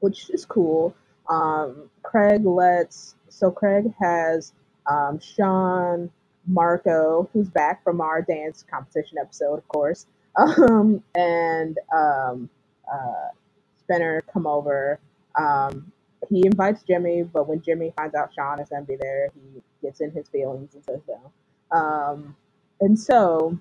[0.00, 0.94] which is cool.
[1.28, 4.52] Um, Craig lets so Craig has
[4.86, 6.10] um, Sean,
[6.46, 12.48] Marco, who's back from our dance competition episode, of course, um, and um,
[12.92, 13.28] uh,
[13.78, 14.98] Spinner come over.
[15.36, 15.92] Um,
[16.28, 19.62] he invites Jimmy, but when Jimmy finds out Sean is going to be there, he
[19.82, 21.76] gets in his feelings and says no.
[21.76, 22.36] Um,
[22.80, 23.58] and so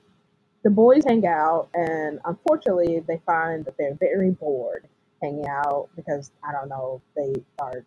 [0.63, 4.87] the boys hang out, and unfortunately, they find that they're very bored
[5.21, 7.83] hanging out because I don't know they are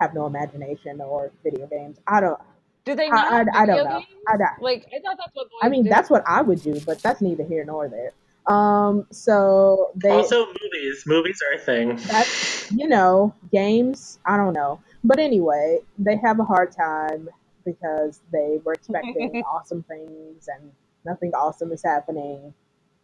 [0.00, 1.98] have no imagination or video games.
[2.06, 2.40] I don't.
[2.84, 3.98] Do they I, not I, have I don't know.
[3.98, 4.06] games?
[4.28, 4.62] I don't.
[4.62, 5.92] Like I thought that's what boys I mean, did.
[5.92, 8.12] that's what I would do, but that's neither here nor there.
[8.52, 11.04] Um, so they Also, movies.
[11.06, 11.96] Movies are a thing.
[12.08, 14.18] that's you know games.
[14.26, 17.28] I don't know, but anyway, they have a hard time
[17.64, 20.72] because they were expecting awesome things and
[21.04, 22.52] nothing awesome is happening.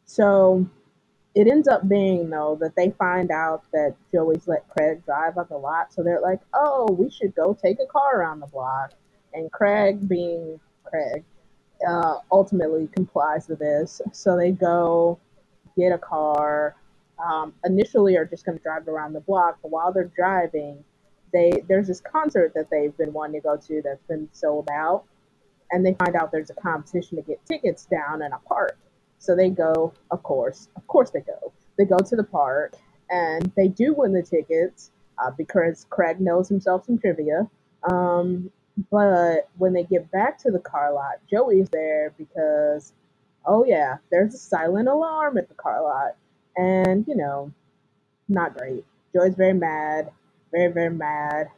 [0.04, 0.66] So
[1.38, 5.46] it ends up being though that they find out that Joey's let Craig drive on
[5.48, 8.94] the lot, so they're like, "Oh, we should go take a car around the block."
[9.32, 11.22] And Craig, being Craig,
[11.86, 14.02] uh, ultimately complies with this.
[14.12, 15.20] So they go
[15.76, 16.74] get a car.
[17.24, 20.82] Um, initially, are just going to drive around the block, but while they're driving,
[21.32, 25.04] they there's this concert that they've been wanting to go to that's been sold out,
[25.70, 28.76] and they find out there's a competition to get tickets down in a park.
[29.18, 31.52] So they go, of course, of course they go.
[31.76, 32.74] They go to the park,
[33.10, 37.48] and they do win the tickets uh, because Craig knows himself some trivia.
[37.88, 38.50] Um,
[38.90, 42.92] but when they get back to the car lot, Joey's there because,
[43.44, 46.16] oh yeah, there's a silent alarm at the car lot,
[46.56, 47.52] and you know,
[48.28, 48.84] not great.
[49.14, 50.10] Joey's very mad,
[50.52, 51.48] very very mad,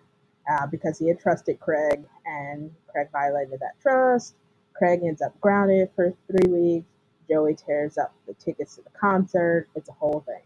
[0.50, 4.34] uh, because he had trusted Craig, and Craig violated that trust.
[4.74, 6.89] Craig ends up grounded for three weeks.
[7.30, 9.68] Joey tears up the tickets to the concert.
[9.74, 10.42] It's a whole thing.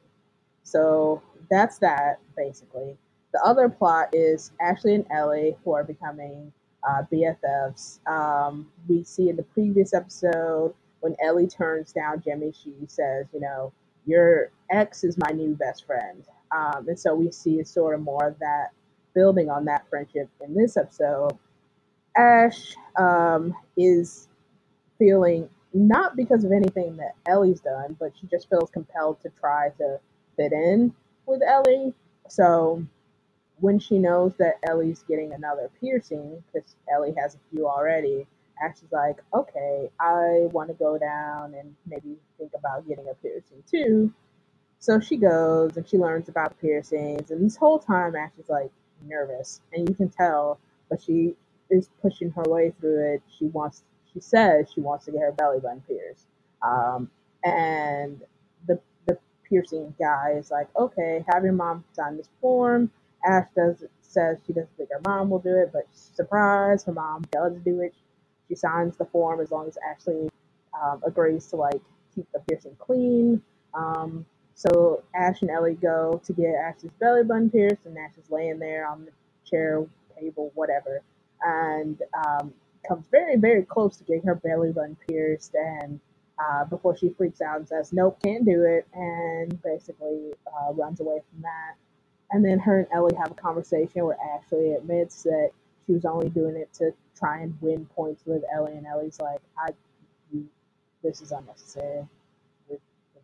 [0.62, 2.96] So that's that, basically.
[3.32, 6.52] The other plot is Ashley and Ellie, who are becoming
[6.88, 8.06] uh, BFFs.
[8.06, 13.40] Um, we see in the previous episode when Ellie turns down Jimmy, she says, you
[13.40, 13.72] know,
[14.06, 16.24] your ex is my new best friend.
[16.54, 18.68] Um, and so we see sort of more of that
[19.14, 21.32] building on that friendship in this episode.
[22.16, 24.28] Ash um, is
[24.98, 29.70] feeling not because of anything that Ellie's done, but she just feels compelled to try
[29.78, 29.98] to
[30.36, 30.94] fit in
[31.26, 31.92] with Ellie.
[32.28, 32.84] So
[33.60, 38.26] when she knows that Ellie's getting another piercing, because Ellie has a few already,
[38.62, 43.14] Ash is like, okay, I want to go down and maybe think about getting a
[43.14, 44.12] piercing too.
[44.78, 48.70] So she goes and she learns about piercings, and this whole time Ash is like
[49.06, 50.58] nervous, and you can tell,
[50.88, 51.34] but she
[51.70, 53.22] is pushing her way through it.
[53.38, 53.82] She wants,
[54.14, 56.28] she says she wants to get her belly button pierced,
[56.62, 57.10] um,
[57.44, 58.22] and
[58.68, 62.90] the the piercing guy is like, okay, have your mom sign this form.
[63.26, 67.24] Ash does says she doesn't think her mom will do it, but surprise, her mom
[67.32, 67.94] does do it.
[68.48, 70.30] She signs the form as long as Ashley
[70.82, 71.82] um, agrees to like
[72.14, 73.42] keep the piercing clean.
[73.74, 78.30] Um, so Ash and Ellie go to get Ash's belly button pierced, and Ash is
[78.30, 79.12] laying there on the
[79.50, 79.86] chair,
[80.20, 81.02] table, whatever,
[81.42, 82.54] and um,
[82.86, 86.00] comes very, very close to getting her belly button pierced, and
[86.38, 91.00] uh, before she freaks out and says, "Nope, can't do it," and basically uh, runs
[91.00, 91.74] away from that.
[92.30, 95.50] And then her and Ellie have a conversation where Ashley admits that
[95.86, 99.40] she was only doing it to try and win points with Ellie, and Ellie's like,
[99.58, 99.70] "I,
[100.32, 100.48] you,
[101.02, 102.06] this is unnecessary.
[102.68, 102.78] We're,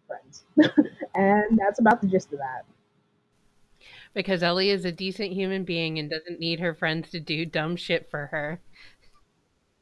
[0.07, 0.45] friends."
[1.15, 2.65] and that's about the gist of that.
[4.13, 7.77] Because Ellie is a decent human being and doesn't need her friends to do dumb
[7.77, 8.61] shit for her.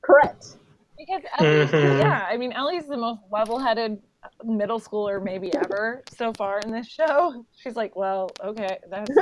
[0.09, 0.57] Correct.
[0.97, 1.99] Because Ellie, Mhm.
[2.01, 4.03] yeah, I mean Ellie's the most level-headed
[4.43, 7.45] middle schooler maybe ever so far in this show.
[7.57, 9.11] She's like, well, okay, that's.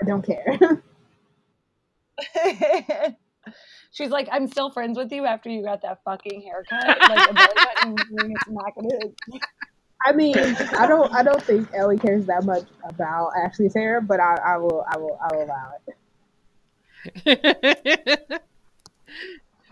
[0.00, 0.58] I don't care.
[3.92, 6.98] She's like, I'm still friends with you after you got that fucking haircut.
[6.98, 9.12] Like a belly button ring not gonna.
[10.06, 10.36] I mean,
[10.78, 14.56] I don't, I don't think Ellie cares that much about Ashley's hair, but I, I
[14.56, 15.72] will, I will, I will allow
[17.26, 18.42] it.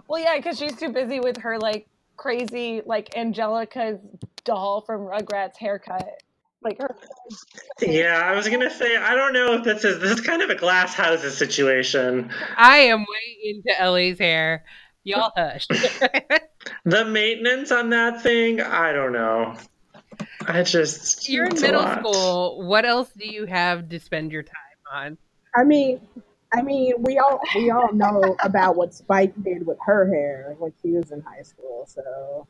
[0.08, 1.86] Well, yeah, because she's too busy with her like
[2.16, 4.00] crazy like Angelica's
[4.44, 6.22] doll from Rugrats haircut.
[6.62, 6.94] Like her.
[7.80, 10.50] Yeah, I was gonna say I don't know if this is this is kind of
[10.50, 12.30] a glass houses situation.
[12.56, 14.64] I am way into Ellie's hair.
[15.04, 15.66] Y'all hush.
[16.84, 19.56] The maintenance on that thing, I don't know.
[20.46, 22.66] I just You're in middle school.
[22.66, 24.56] What else do you have to spend your time
[24.92, 25.18] on?
[25.54, 26.00] I mean,
[26.52, 30.72] I mean, we all we all know about what Spike did with her hair when
[30.82, 31.86] she was in high school.
[31.88, 32.46] So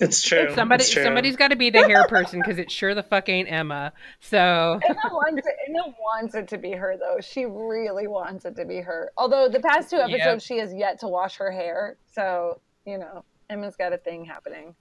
[0.00, 0.54] It's true.
[0.54, 1.02] Somebody, it's true.
[1.02, 3.92] somebody's got to be the hair person because it sure the fuck ain't Emma.
[4.20, 4.38] So
[4.86, 7.20] Anna wants, it, Anna wants it to be her, though.
[7.20, 9.12] She really wants it to be her.
[9.16, 10.40] Although the past two episodes, Yep.
[10.42, 11.96] she has yet to wash her hair.
[12.14, 14.74] So, you know, Emma's got a thing happening.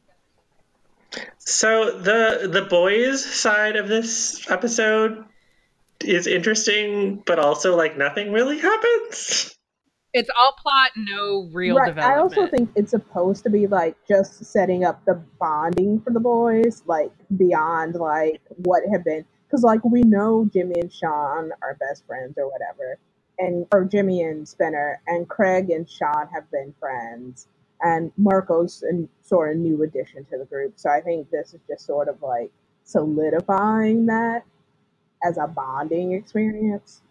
[1.39, 5.25] So the the boys side of this episode
[6.03, 9.55] is interesting, but also like nothing really happens.
[10.13, 14.43] it's all plot, no real right, I also think it's supposed to be like just
[14.45, 19.83] setting up the bonding for the boys, like beyond like what had been because like
[19.83, 22.97] we know Jimmy and Sean are best friends or whatever,
[23.37, 27.47] and or Jimmy and Spinner and Craig and Sean have been friends,
[27.81, 30.73] and Marco's a sort of new addition to the group.
[30.75, 32.51] So I think this is just sort of like
[32.83, 34.43] solidifying that
[35.23, 37.01] as a bonding experience.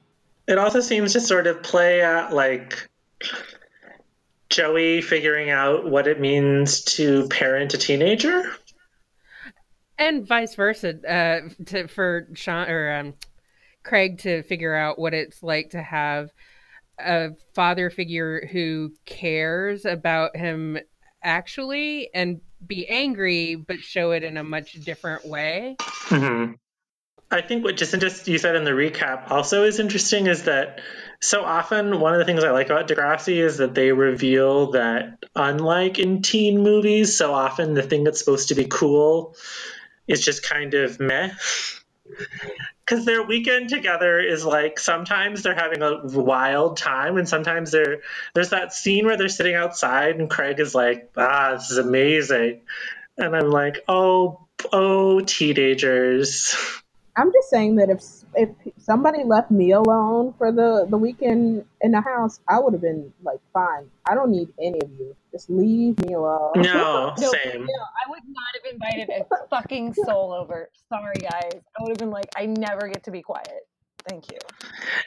[0.47, 2.89] It also seems to sort of play at like
[4.49, 8.51] Joey figuring out what it means to parent a teenager.
[9.99, 13.15] and vice versa uh, to for Sean or um,
[13.85, 16.31] Craig to figure out what it's like to have
[16.99, 20.79] a father figure who cares about him
[21.23, 25.77] actually and be angry but show it in a much different way.
[25.81, 26.53] hmm
[27.33, 30.81] I think what Jacinta you said in the recap also is interesting is that
[31.21, 35.25] so often one of the things I like about Degrassi is that they reveal that
[35.37, 39.37] unlike in teen movies, so often the thing that's supposed to be cool
[40.09, 41.31] is just kind of meh.
[42.85, 48.01] Because their weekend together is like sometimes they're having a wild time, and sometimes they're
[48.35, 52.63] there's that scene where they're sitting outside and Craig is like, "Ah, this is amazing,"
[53.17, 56.57] and I'm like, "Oh, oh, teenagers."
[57.17, 58.03] I'm just saying that if
[58.35, 62.83] if somebody left me alone for the the weekend in the house, I would have
[62.83, 63.91] been like, fine.
[64.09, 65.17] I don't need any of you.
[65.33, 66.53] Just leave me alone.
[66.57, 67.61] No, No, same.
[67.61, 70.71] No, I would not have invited a fucking soul over.
[70.89, 71.53] Sorry, guys.
[71.55, 73.67] I would have been like, I never get to be quiet.
[74.09, 74.39] Thank you.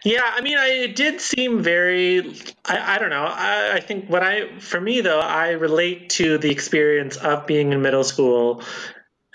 [0.04, 2.36] Yeah, I mean, I, it did seem very.
[2.66, 3.24] I, I don't know.
[3.24, 7.72] I, I think what I, for me though, I relate to the experience of being
[7.72, 8.62] in middle school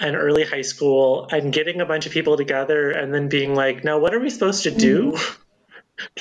[0.01, 3.84] and early high school and getting a bunch of people together and then being like,
[3.84, 5.12] no, what are we supposed to do?
[5.12, 5.42] Mm-hmm.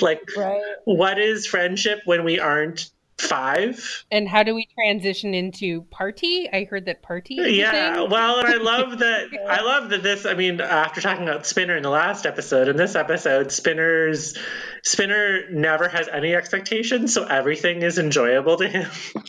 [0.00, 0.60] like, Right.
[0.84, 4.04] what is friendship when we aren't five?
[4.10, 6.48] And how do we transition into party?
[6.52, 7.34] I heard that party.
[7.36, 9.28] is Yeah, well, and I love that.
[9.48, 10.24] I love that this.
[10.26, 14.36] I mean, after talking about Spinner in the last episode, in this episode, Spinner's
[14.82, 18.90] Spinner never has any expectations, so everything is enjoyable to him.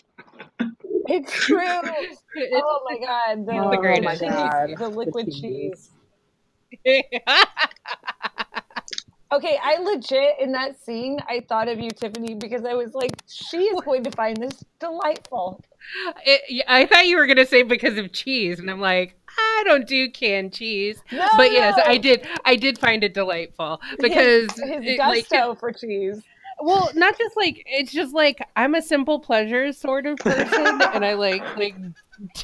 [1.11, 1.59] It's true.
[2.53, 3.45] oh my god.
[3.45, 4.21] The, Oh the the greatest.
[4.21, 5.89] God, the the liquid cheese.
[6.85, 7.03] cheese.
[9.31, 13.11] Okay, I legit in that scene, I thought of you, Tiffany, because I was like,
[13.27, 15.61] she is going to find this delightful.
[16.25, 19.87] It- I thought you were gonna say because of cheese, and I'm like, I don't
[19.87, 21.03] do canned cheese.
[21.11, 21.83] No, but yes, no.
[21.85, 22.27] I did.
[22.43, 26.21] I did find it delightful because his, his it, like, gusto for cheese.
[26.61, 31.05] Well, not just like it's just like I'm a simple pleasures sort of person, and
[31.05, 31.75] I like like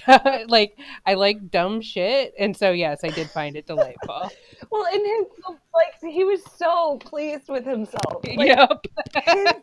[0.48, 4.32] like I like dumb shit, and so yes, I did find it delightful.
[4.72, 5.26] Well, and his
[5.74, 8.26] like he was so pleased with himself.
[8.26, 8.86] Like, yep.
[9.26, 9.54] his,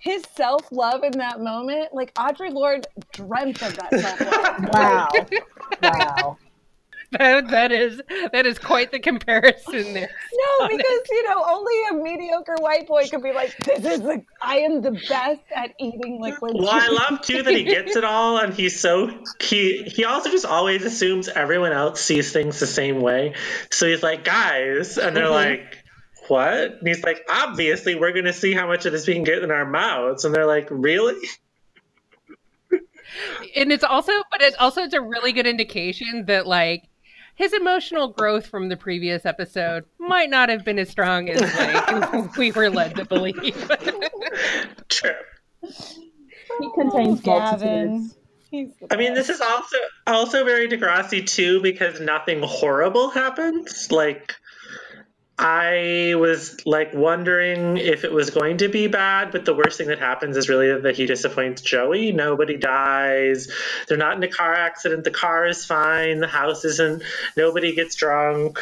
[0.00, 4.70] his self love in that moment, like Audre Lorde dreamt of that self love.
[4.72, 5.08] Wow.
[5.82, 6.38] wow.
[7.18, 8.00] That, that is
[8.32, 10.10] that is quite the comparison there.
[10.60, 14.24] No, because you know, only a mediocre white boy could be like, "This is the
[14.42, 17.96] I am the best at eating liquid." Well, I cheese." love too that he gets
[17.96, 19.10] it all, and he's so
[19.40, 23.34] he he also just always assumes everyone else sees things the same way.
[23.70, 25.32] So he's like, guys, and they're mm-hmm.
[25.32, 25.84] like,
[26.28, 26.78] what?
[26.78, 29.50] And he's like, obviously, we're gonna see how much of this we can get in
[29.50, 31.16] our mouths, and they're like, really?
[33.56, 36.88] and it's also but it's also it's a really good indication that like
[37.34, 42.36] his emotional growth from the previous episode might not have been as strong as like
[42.36, 43.36] we were led to believe.
[44.88, 45.10] True.
[46.60, 48.10] He contains Gavin.
[48.52, 48.74] multitudes.
[48.90, 49.76] I mean, this is also
[50.06, 53.90] also very Degrassi too because nothing horrible happens.
[53.90, 54.36] Like,
[55.38, 59.88] I was like wondering if it was going to be bad, but the worst thing
[59.88, 62.12] that happens is really that he disappoints Joey.
[62.12, 63.48] Nobody dies.
[63.88, 65.02] They're not in a car accident.
[65.04, 66.20] The car is fine.
[66.20, 67.02] The house isn't.
[67.36, 68.60] Nobody gets drunk.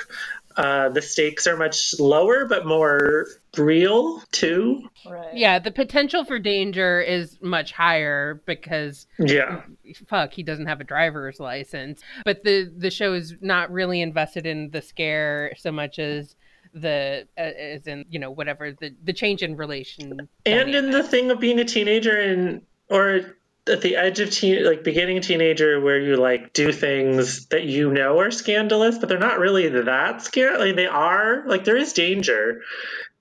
[0.54, 4.86] uh, the stakes are much lower but more real too.
[5.06, 5.32] Right.
[5.34, 9.62] Yeah, the potential for danger is much higher because Yeah.
[10.08, 12.02] fuck, he doesn't have a driver's license.
[12.26, 16.36] But the the show is not really invested in the scare so much as
[16.74, 21.02] the uh, as in you know whatever the the change in relation and in the
[21.02, 23.20] thing of being a teenager and or
[23.68, 27.92] at the edge of teen like beginning teenager where you like do things that you
[27.92, 31.92] know are scandalous but they're not really that scary like they are like there is
[31.92, 32.62] danger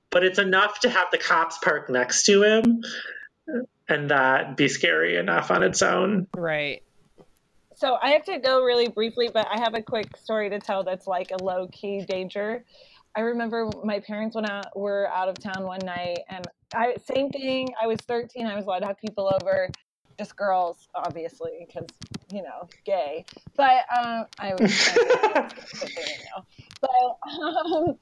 [0.10, 2.82] but it's enough to have the cops park next to him
[3.92, 6.28] and that be scary enough on its own.
[6.36, 6.82] Right.
[7.76, 10.84] So I have to go really briefly, but I have a quick story to tell
[10.84, 12.64] that's like a low key danger.
[13.16, 17.30] I remember my parents went out were out of town one night and I same
[17.30, 17.70] thing.
[17.82, 18.48] I was 13.
[18.48, 19.70] I was allowed to have people over,
[20.18, 21.88] just girls, obviously, because
[22.32, 23.26] you know, gay.
[23.58, 25.52] But um, I was, I
[26.34, 26.46] was.
[26.82, 26.90] But
[27.30, 27.98] um,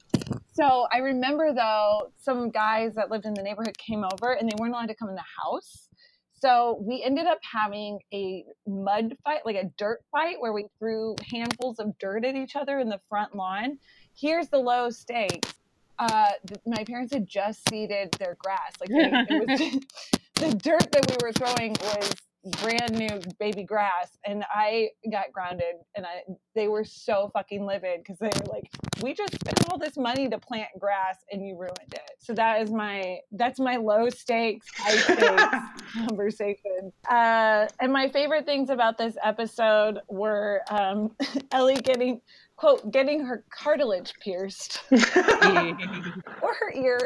[0.52, 4.54] so I remember though, some guys that lived in the neighborhood came over and they
[4.58, 5.88] weren't allowed to come in the house.
[6.34, 11.14] So we ended up having a mud fight, like a dirt fight, where we threw
[11.30, 13.78] handfuls of dirt at each other in the front lawn.
[14.20, 15.54] Here's the low stakes.
[15.98, 18.72] Uh, th- my parents had just seeded their grass.
[18.80, 19.84] Like they, it was
[20.34, 22.14] the dirt that we were throwing was
[22.62, 25.74] brand new baby grass, and I got grounded.
[25.94, 26.22] And I
[26.54, 28.70] they were so fucking livid because they were like,
[29.02, 32.62] "We just spent all this money to plant grass, and you ruined it." So that
[32.62, 36.92] is my that's my low stakes, high stakes conversation.
[37.08, 41.14] Uh, and my favorite things about this episode were um,
[41.52, 42.20] Ellie getting
[42.60, 46.98] quote getting her cartilage pierced or her ear.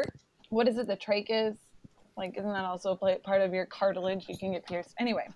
[0.49, 0.85] What is it?
[0.85, 1.55] The trach is
[2.17, 4.25] like isn't that also part of your cartilage?
[4.27, 4.93] You can get pierced.
[4.99, 5.29] Anyway,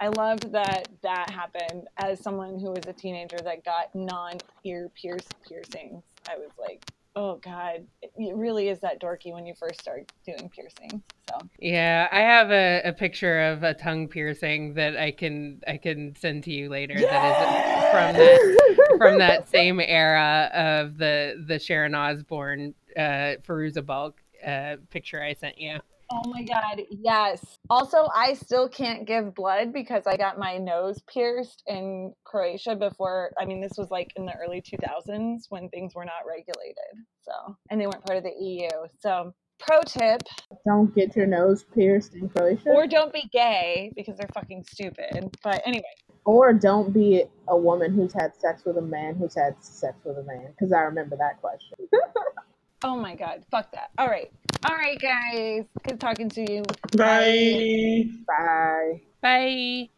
[0.00, 5.26] I loved that that happened as someone who was a teenager that got non-ear pierce
[5.48, 6.02] piercings.
[6.28, 6.84] I was like,
[7.16, 11.02] oh god, it, really is that dorky when you first start doing piercings.
[11.30, 11.38] So.
[11.58, 16.14] Yeah i have a, a picture of a tongue piercing that i can i can
[16.16, 21.58] send to you later that is from that from that same era of the the
[21.58, 25.78] sharon osbourne uh Fairuza Balk uh picture i sent you
[26.16, 27.58] Oh my god, yes.
[27.68, 33.32] Also, I still can't give blood because I got my nose pierced in Croatia before.
[33.38, 36.76] I mean, this was like in the early 2000s when things were not regulated.
[37.22, 38.68] So, and they weren't part of the EU.
[39.00, 40.22] So, pro tip,
[40.64, 42.70] Don't get your nose pierced in Croatia.
[42.70, 45.36] or don't be gay because they're fucking stupid.
[45.42, 45.82] But anyway,
[46.24, 50.18] Or don't be a woman who's had sex with a man who's had sex with
[50.18, 50.48] a man.
[50.50, 51.76] Because I remember that question.
[52.84, 53.90] oh my god, fuck that.
[53.98, 54.30] All right.
[54.64, 55.64] All right, guys.
[55.82, 56.62] Good talking to you.
[56.96, 59.00] bye Bye.
[59.20, 59.88] bye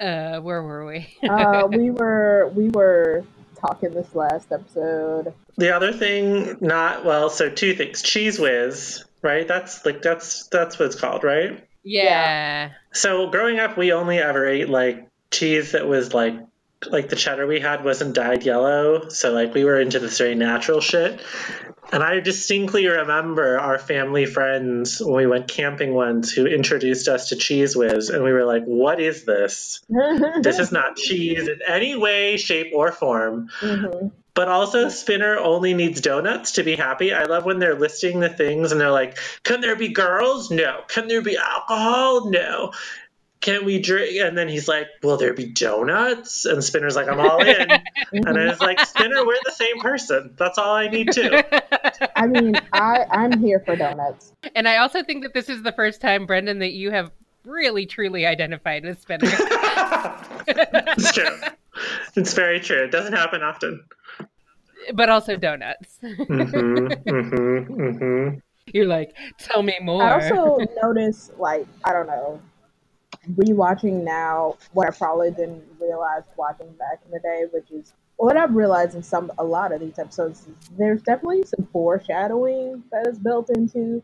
[0.00, 3.24] uh where were we Uh, we were we were
[3.60, 5.34] talking this last episode.
[5.56, 10.78] the other thing not well so two things Cheez Whiz right that's like that's that's
[10.78, 15.86] what it's called right yeah So growing up, we only ever ate like cheese that
[15.88, 16.34] was like
[16.86, 19.08] like the cheddar we had wasn't dyed yellow.
[19.08, 21.20] So like we were into this very natural shit.
[21.90, 27.30] And I distinctly remember our family friends when we went camping once who introduced us
[27.30, 29.80] to Cheez Whiz, and we were like, "What is this?
[30.42, 34.12] This is not cheese in any way, shape, or form." Mhm.
[34.34, 37.12] But also, Spinner only needs donuts to be happy.
[37.12, 40.50] I love when they're listing the things and they're like, "Can there be girls?
[40.50, 40.82] No.
[40.88, 42.30] Can there be alcohol?
[42.30, 42.72] No.
[43.40, 47.20] Can we drink?" And then he's like, "Will there be donuts?" And Spinner's like, "I'm
[47.20, 47.70] all in."
[48.12, 50.34] and I was like, "Spinner, we're the same person.
[50.36, 51.30] That's all I need too."
[52.16, 54.32] I mean, I I'm here for donuts.
[54.54, 57.10] and i also think that this is the first time brendan that you have
[57.44, 59.26] really truly identified as spinner
[60.46, 61.24] it's true.
[62.16, 62.84] It's very true.
[62.84, 63.84] It doesn't happen often.
[64.94, 68.28] but also donuts hmm hmm hmm
[68.72, 72.40] you're like tell me more I also notice, like, I don't know,
[73.34, 78.36] rewatching now what I probably didn't realize watching back in the day, which is what
[78.36, 83.06] I've realized in some a lot of these episodes is there's definitely some foreshadowing that
[83.06, 84.02] is built into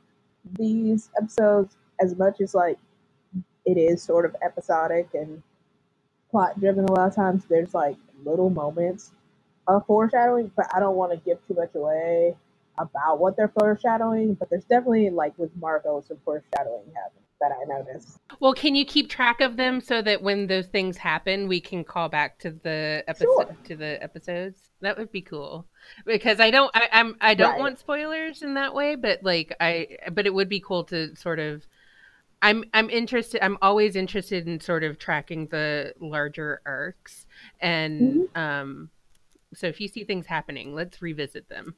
[0.59, 2.79] these episodes as much as like
[3.65, 5.43] it is sort of episodic and
[6.31, 9.13] plot driven a lot of times there's like little moments
[9.67, 12.37] of foreshadowing, but I don't want to give too much away
[12.79, 17.65] about what they're foreshadowing, but there's definitely like with Marco some foreshadowing happening that I
[17.79, 18.19] noticed.
[18.41, 21.85] Well, can you keep track of them so that when those things happen, we can
[21.85, 23.57] call back to the episode Sure.
[23.65, 24.59] to the episodes?
[24.81, 25.67] That would be cool
[26.05, 27.61] because I don't, I, I'm, I don't Right.
[27.61, 31.39] want spoilers in that way, but like I, but it would be cool to sort
[31.39, 31.67] of.
[32.43, 33.43] I'm, I'm interested.
[33.43, 37.25] I'm always interested in sort of tracking the larger arcs
[37.61, 38.39] and Mm-hmm.
[38.39, 38.91] um,
[39.55, 41.75] So if you see things happening, let's revisit them.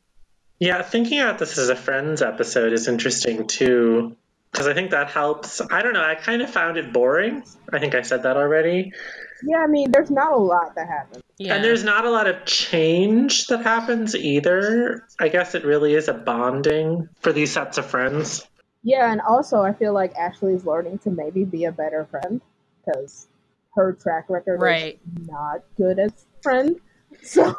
[0.58, 4.16] Yeah, thinking about this as a Friends episode is interesting too,
[4.56, 5.60] because I think that helps.
[5.60, 7.44] I don't know, I kind of found it boring.
[7.70, 8.90] I think I said that already.
[9.44, 11.22] Yeah, I mean, there's not a lot that happens.
[11.36, 11.54] Yeah.
[11.54, 15.06] And there's not a lot of change that happens either.
[15.20, 18.46] I guess it really is a bonding for these sets of friends.
[18.82, 22.40] Yeah, and also I feel like Ashley's learning to maybe be a better friend
[22.82, 23.26] because
[23.74, 24.98] her track record Right.
[25.20, 26.80] is not good as friend.
[27.22, 27.54] So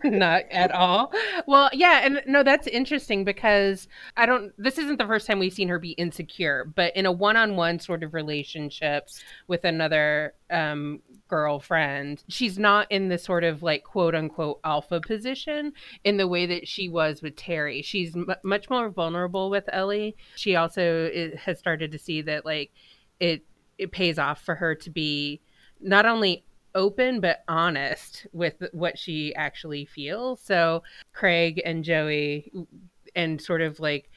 [0.04, 1.12] not at all.
[1.46, 4.52] Well, yeah, and no, that's interesting because I don't.
[4.58, 8.02] This isn't the first time we've seen her be insecure, but in a one-on-one sort
[8.02, 9.08] of relationship
[9.46, 15.72] with another um, girlfriend, she's not in the sort of like quote unquote alpha position
[16.04, 17.84] in the way that she was with Terri.
[17.84, 20.16] She's m- much more vulnerable with Ellie.
[20.36, 22.70] She also i has started to see that like
[23.20, 23.44] it
[23.78, 25.40] it pays off for her to be
[25.80, 26.44] not only
[26.74, 30.40] open but honest with what she actually feels.
[30.40, 32.52] So Craig and Joey
[33.14, 34.10] and sort of like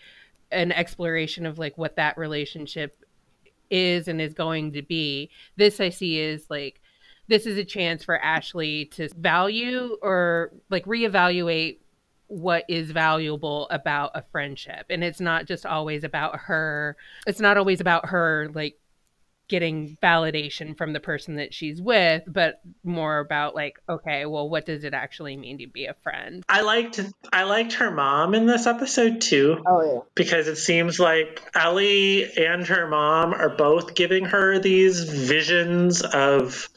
[0.51, 3.03] an exploration of like what that relationship
[3.70, 5.30] is and is going to be.
[5.55, 6.82] This I see is like
[7.28, 11.78] this is a chance for Ashley to value or like reevaluate
[12.28, 14.86] what is valuable about a friendship.
[14.89, 16.95] And it's not just always about her.
[17.26, 18.80] It's not always about her like
[19.48, 24.66] getting validation from the person that she's with, but more about like, okay, well, what
[24.66, 26.43] does it actually mean to be a friend?
[26.50, 27.00] I liked
[27.32, 29.64] I liked her mom in this episode too.
[29.66, 30.00] oh yeah.
[30.16, 36.70] because it seems like Ellie and her mom are both giving her these visions of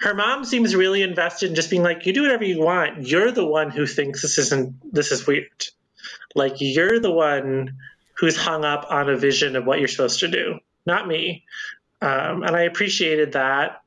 [0.00, 3.30] her mom seems really invested in just being like you do whatever you want you're
[3.30, 5.66] the one who thinks this isn't this is weird
[6.34, 7.76] like you're the one
[8.14, 11.44] who's hung up on a vision of what you're supposed to do not me
[12.02, 13.82] um, and i appreciated that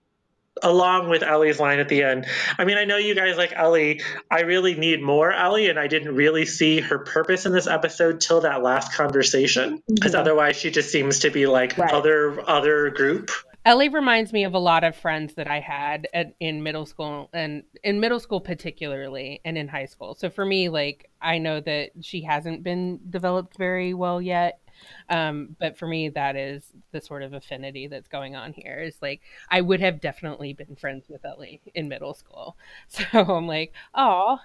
[0.61, 2.27] along with Ellie's line at the end.
[2.59, 4.01] I mean, I know you guys like Ellie.
[4.29, 8.21] I really need more Ellie, and I didn't really see her purpose in this episode
[8.21, 10.19] till that last conversation, because Mhm.
[10.19, 11.91] otherwise she just seems to be like Right.
[11.91, 13.31] other other group.
[13.65, 17.29] Ellie reminds me of a lot of friends that I had at, in middle school
[17.33, 20.13] and in middle school particularly and in high school.
[20.13, 24.59] So for me, like I know that she hasn't been developed very well yet.
[25.09, 28.79] Um, but for me, that is the sort of affinity that's going on here.
[28.81, 32.55] Is like I would have definitely been friends with Ellie in middle school.
[32.89, 34.39] So I'm like, oh,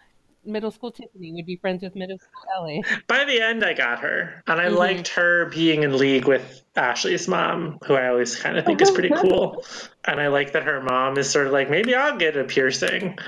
[0.45, 2.84] middle school Tiffany would be friends with middle school Ellie.
[3.07, 4.76] By the end, I got her, and I Mhm.
[4.78, 8.91] liked her being in league with Ashley's mom, who I always kind of think is
[8.91, 9.64] pretty cool.
[10.07, 13.18] And I like that her mom is sort of like, maybe I'll get a piercing.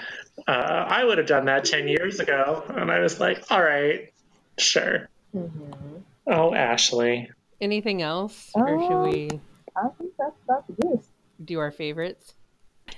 [0.47, 0.51] Uh,
[0.89, 4.13] I would have done that ten years ago, and I was like, all right,
[4.59, 5.09] sure.
[5.33, 7.31] hmm Oh, Ashley.
[7.61, 9.29] Anything else, or should Um, we
[9.77, 11.09] I think that's about the gist.
[11.45, 12.35] do our favorites?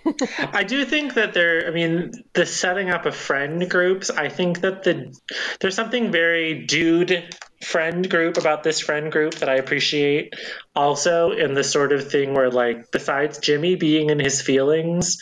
[0.52, 1.66] I do think that there.
[1.66, 4.10] I mean, the setting up of friend groups.
[4.10, 5.14] I think that the
[5.60, 10.34] there's something very dude friend group about this friend group that I appreciate.
[10.74, 15.18] Also, in the sort of thing where, like, besides Jimmy being in his feelings,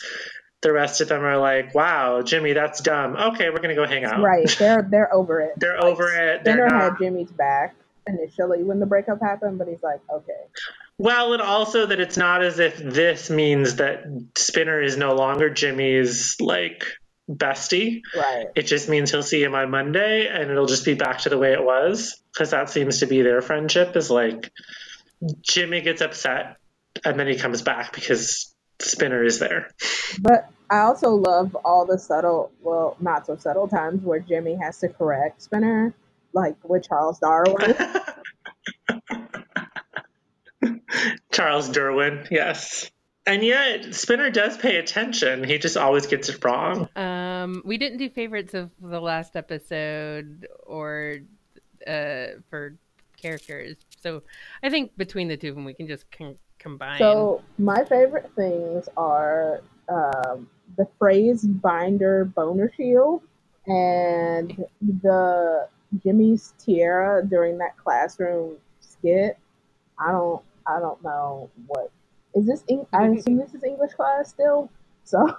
[0.61, 3.15] the rest of them are like, "Wow, Jimmy, that's dumb.
[3.17, 4.47] Okay, we're gonna go hang out." Right.
[4.57, 5.53] They're they're over it.
[5.57, 6.43] They're Like, over it.
[6.45, 6.81] They're not.
[6.91, 7.75] had Jimmy's back
[8.07, 10.33] initially when the breakup happened, but he's like, okay.
[10.97, 15.49] Well, and also that it's not as if this means that Spinner is no longer
[15.49, 16.85] Jimmy's like
[17.29, 18.01] bestie.
[18.15, 18.47] Right.
[18.55, 21.37] It just means he'll see him on Monday and it'll just be back to the
[21.37, 22.21] way it was.
[22.33, 24.51] Because that seems to be their friendship is like
[25.41, 26.57] Jimmy gets upset
[27.05, 29.71] and then he comes back because Spinner is there.
[30.19, 34.79] But I also love all the subtle, well, not so subtle times where Jimmy has
[34.79, 35.93] to correct Spinner,
[36.33, 37.75] like with Charles Darwin.
[41.31, 42.91] Charles Derwin, yes.
[43.25, 45.43] And yet Spinner does pay attention.
[45.43, 46.89] He just always gets it wrong.
[46.95, 51.19] Um, we didn't do favorites of the last episode or
[51.85, 52.75] uh, for
[53.21, 54.23] characters, so
[54.63, 56.97] I think between the two of them, we can just con- combine.
[56.97, 63.21] So my favorite things are um, the phrase binder boner shield
[63.67, 65.67] and the
[66.03, 69.37] Jimmy's tiara during that classroom skit.
[69.99, 71.91] I don't I don't know what
[72.33, 74.69] is this Eng- I assume this is English class still.
[75.03, 75.35] So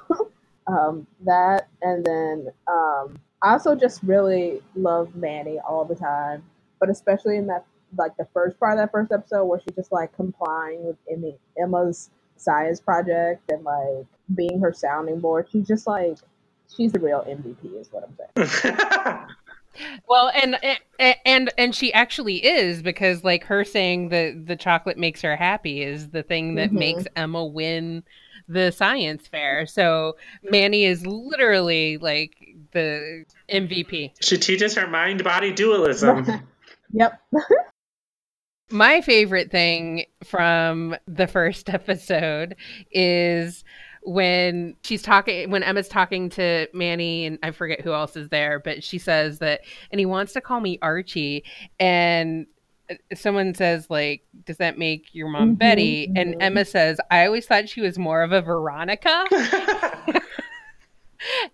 [0.67, 6.43] um, that and then um, I also just really love Manny all the time,
[6.81, 7.65] but especially in that
[7.97, 11.39] like the first part of that first episode where she's just like complying with Emmy,
[11.57, 15.47] Emma's science project and like being her sounding board.
[15.51, 16.19] She's just like
[16.75, 19.27] she's the real MVP is what I'm saying.
[20.09, 20.57] Well, and
[21.25, 25.83] and and she actually is because like her saying that the chocolate makes her happy
[25.83, 26.79] is the thing that Mhm.
[26.79, 28.03] makes Emma win
[28.49, 29.67] the science fair.
[29.67, 32.35] So Manny is literally like
[32.73, 34.13] the MVP.
[34.21, 36.27] She teaches her mind body dualism.
[36.95, 37.19] Yep.
[38.71, 42.57] My favorite thing from the first episode
[42.91, 43.65] is
[44.05, 48.59] when she's talking when Emma's talking to Manny and I forget who else is there,
[48.59, 51.45] but she says that and he wants to call me Archie
[51.79, 52.47] and
[52.91, 56.43] uh, someone says like does that make your mom Mhm, Betty and mhm.
[56.43, 59.25] Emma says I always thought she was more of a Veronica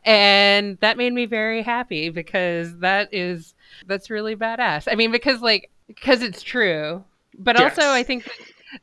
[0.05, 3.55] and that made me very happy because that is
[3.87, 4.89] that's really badass.
[4.91, 7.05] I mean because like because it's true,
[7.39, 8.29] but also I think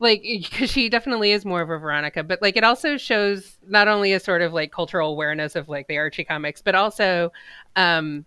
[0.00, 3.88] like because she definitely is more of a Veronica, but like it also shows not
[3.88, 7.32] only a sort of like cultural awareness of like the Archie comics, but also
[7.76, 8.24] um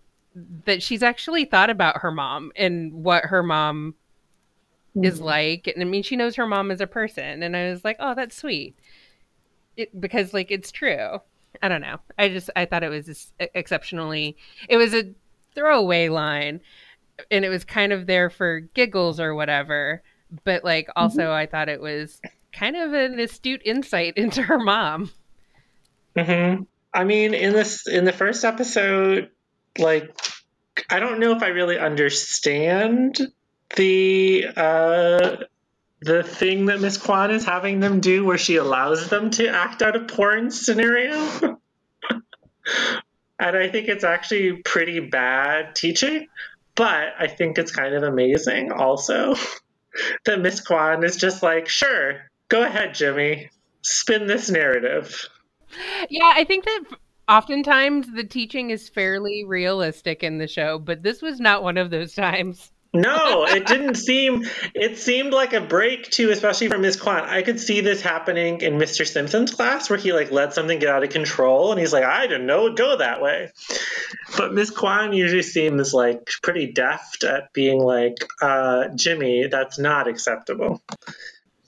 [0.64, 3.94] that she's actually thought about her mom and what her mom
[5.02, 5.24] is Mhm.
[5.24, 5.66] like.
[5.68, 8.14] And i mean she knows her mom as a person and i was like oh
[8.14, 8.74] that's sweet.
[9.76, 11.18] It, because like it's true.
[11.62, 11.98] I don't know.
[12.18, 14.36] I just i thought it was exceptionally
[14.68, 15.12] it was a
[15.54, 16.60] throwaway line
[17.30, 20.02] and it was kind of there for giggles or whatever
[20.44, 22.20] but like also i thought it was
[22.52, 25.10] kind of an astute insight into her mom.
[26.18, 26.62] Hmm
[26.92, 29.30] I mean, in this in the first episode,
[29.78, 30.16] like
[30.90, 33.20] I don't know if I really understand
[33.76, 35.36] the uh,
[36.00, 39.82] the thing that Miss Kwan is having them do, where she allows them to act
[39.82, 41.14] out a porn scenario.
[43.38, 46.26] and I think it's actually pretty bad teaching,
[46.74, 49.36] but I think it's kind of amazing also
[50.24, 53.50] that Miss Kwan is just like, sure, go ahead, Jimmy,
[53.82, 55.28] spin this narrative.
[56.08, 56.84] yeah i think that
[57.28, 61.90] oftentimes the teaching is fairly realistic in the show but this was not one of
[61.90, 64.44] those times No, it didn't seem.
[64.74, 67.22] It seemed like a break too, especially for Miss Kwan.
[67.22, 69.06] I could see this happening in Mr.
[69.06, 72.26] Simpson's class, where he like let something get out of control, and he's like, "I
[72.26, 73.52] didn't know it'd go that way."
[74.36, 80.08] But Miss Kwan usually seems like pretty deft at being like, uh, "Jimmy, that's not
[80.08, 80.82] acceptable."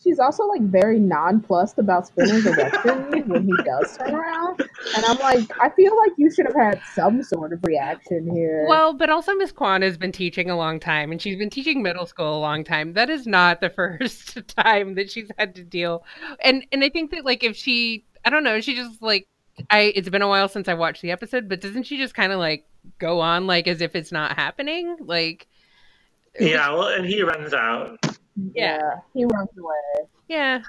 [0.02, 4.60] She's also like very nonplussed about Spinner's erection when he does turn around,
[4.96, 8.66] and I'm like, I feel like you should have had some sort of reaction here.
[8.68, 11.82] Well, but also Miss Kwan has been teaching a long time, and she's been teaching
[11.82, 12.94] middle school a long time.
[12.94, 16.04] That is not the first time that she's had to deal,
[16.40, 19.28] and and I think that like if she, I don't know, she just like
[19.70, 19.92] I.
[19.94, 22.40] It's been a while since I watched the episode, but doesn't she just kind of
[22.40, 22.66] like
[22.98, 24.96] go on like as if it's not happening?
[25.00, 25.46] Like,
[26.40, 27.98] Yeah, well, and he runs out.
[28.54, 30.08] Yeah, he runs away.
[30.28, 30.62] yeah,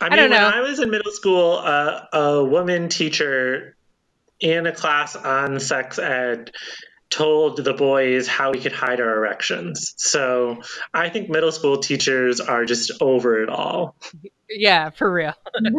[0.00, 0.40] I I mean, don't when.
[0.40, 3.76] I was in middle school, uh, a woman teacher
[4.40, 6.50] in a class on sex ed
[7.10, 9.94] told the boys how we could hide our erections.
[9.98, 10.62] So
[10.94, 13.94] I think middle school teachers are just over it all.
[14.48, 15.34] yeah, for real.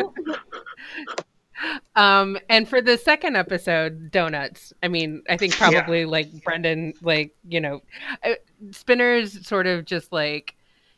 [1.96, 4.74] Um, and for the second episode, donuts.
[4.82, 7.82] I mean, I think probably like Brendan, like you know,
[8.24, 8.34] uh,
[8.72, 10.56] Spinner's sort of just like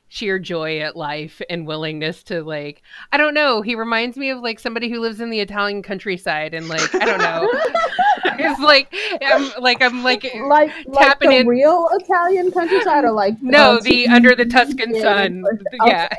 [0.08, 2.82] sheer joy at life and willingness to like
[3.12, 3.62] I don't know.
[3.62, 7.06] He reminds me of like somebody who lives in the Italian countryside and like I
[7.06, 7.50] don't know.
[8.40, 13.12] it's like I'm like I'm like like like tapping the in- real Italian countryside, or
[13.12, 15.44] like no uh, the under the Tuscan yeah, sun.
[15.86, 16.10] Yeah.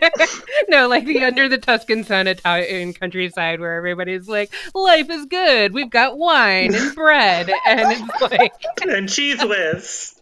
[0.68, 5.72] no, like the under the Tuscan sun Italian countryside where everybody's like, life is good.
[5.72, 8.52] We've got wine and bread, and it's like
[8.82, 10.15] and Cheez Whiz.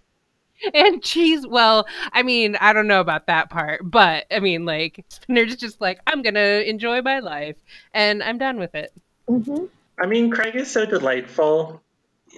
[0.74, 1.46] and cheese.
[1.46, 5.80] Well, I mean, I don't know about that part, but I mean, like Spinner's just
[5.80, 7.56] like, I'm gonna enjoy my life,
[7.92, 8.92] and I'm done with it.
[9.28, 9.68] Mhm.
[10.00, 11.80] I mean, Craig is so delightful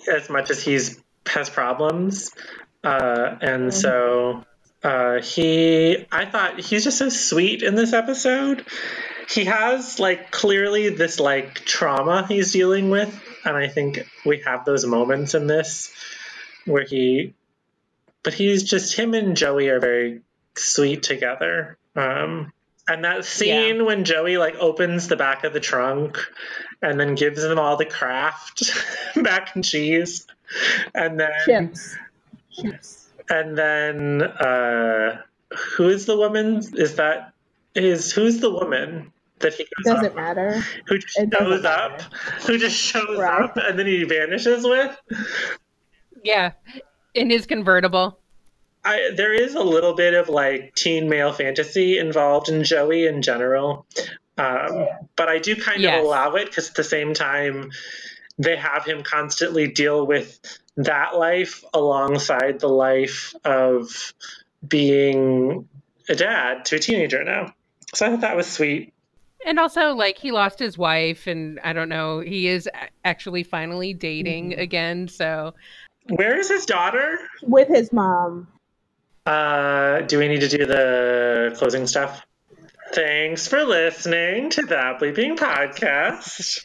[0.09, 2.31] as much as he's has problems.
[2.85, 4.45] Uh, and so
[4.83, 8.65] uh, he, I thought he's just so sweet in this episode.
[9.29, 13.13] He has like clearly this like trauma he's dealing with.
[13.45, 15.93] And I think we have those moments in this
[16.65, 17.35] where he,
[18.27, 20.21] but he's just, him and Joey are very
[20.57, 21.79] sweet together.
[21.95, 22.53] Um,
[22.89, 26.19] and that scene when Joey like opens the back of the trunk
[26.83, 28.65] and then gives them all the Kraft
[29.17, 30.27] mac and cheese,
[30.93, 31.97] and then Chips.
[32.53, 33.09] Chips.
[33.31, 35.23] and then uh,
[35.77, 36.63] who is the woman?
[36.75, 37.33] Is that
[37.77, 40.61] is who's the woman that he goes Doesn't up, matter.
[40.87, 42.43] who just it doesn't shows up, matter.
[42.47, 43.43] who just shows Right.
[43.43, 44.97] up and then he vanishes with?
[46.25, 46.53] Yeah,
[47.17, 48.19] in his convertible.
[48.85, 53.21] I, there is a little bit of like teen male fantasy involved in Joey in
[53.23, 53.87] general,
[54.39, 54.87] um,
[55.17, 55.99] but I do kind Yes.
[55.99, 57.73] of allow it because at the same time,
[58.39, 60.39] they have him constantly deal with
[60.77, 64.13] that life alongside the life of
[64.69, 65.69] being
[66.09, 67.53] a dad to a teenager now.
[67.95, 68.93] So I thought that was sweet.
[69.45, 72.69] And also, like, he lost his wife, and I don't know, he is
[73.05, 74.61] actually finally dating Mm-hmm.
[74.61, 75.09] again.
[75.09, 75.55] So,
[76.09, 77.19] Where is his daughter?
[77.43, 78.49] with his mom.
[79.25, 82.25] Uh, do we need to do the closing stuff?
[82.93, 86.65] Thanks for listening to that Bleeping Podcast.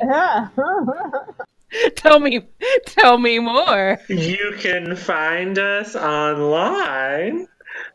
[1.96, 2.40] tell me,
[2.86, 3.98] tell me more.
[4.08, 7.46] You can find us online.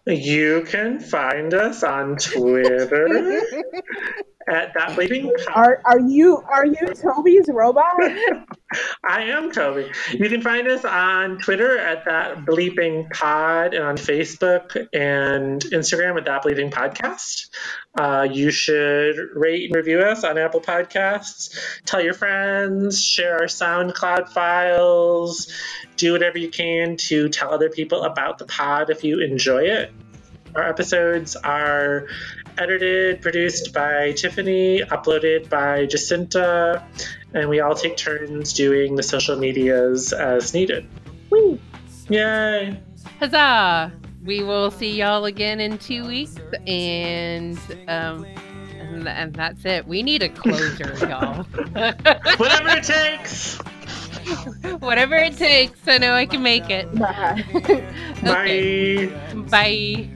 [0.06, 3.42] You can find us on Twitter
[4.48, 5.56] at that bleeping pod.
[5.56, 7.96] are are you are you Toby's robot?
[9.08, 9.92] I am Toby.
[10.12, 16.18] You can find us on Twitter at that bleeping pod and on Facebook and Instagram
[16.18, 17.50] at that bleeping podcast.
[17.96, 21.56] Uh, you should rate and review us on Apple Podcasts.
[21.86, 25.54] Tell your friends, share our SoundCloud files,
[25.96, 29.92] do whatever you can to tell other people about the pod if you enjoy it.
[30.56, 32.08] Our episodes are
[32.58, 36.84] edited, produced by Tiffany, uploaded by Jacinta,
[37.34, 40.86] and we all take turns doing the social medias as needed.
[41.30, 41.60] Wait,
[42.10, 42.80] Yay!
[43.20, 43.92] Huzzah!
[44.24, 46.36] We will see y'all again in two weeks,
[46.68, 48.26] and um,
[48.80, 49.88] and, and that's it.
[49.88, 51.44] We need a closer, y'all.
[52.38, 53.58] Whatever it takes!
[54.80, 56.94] Whatever it takes, I know I can make it.
[56.96, 57.44] bye.
[57.56, 57.86] Okay.
[58.24, 59.34] Bye!
[59.50, 60.10] Bye.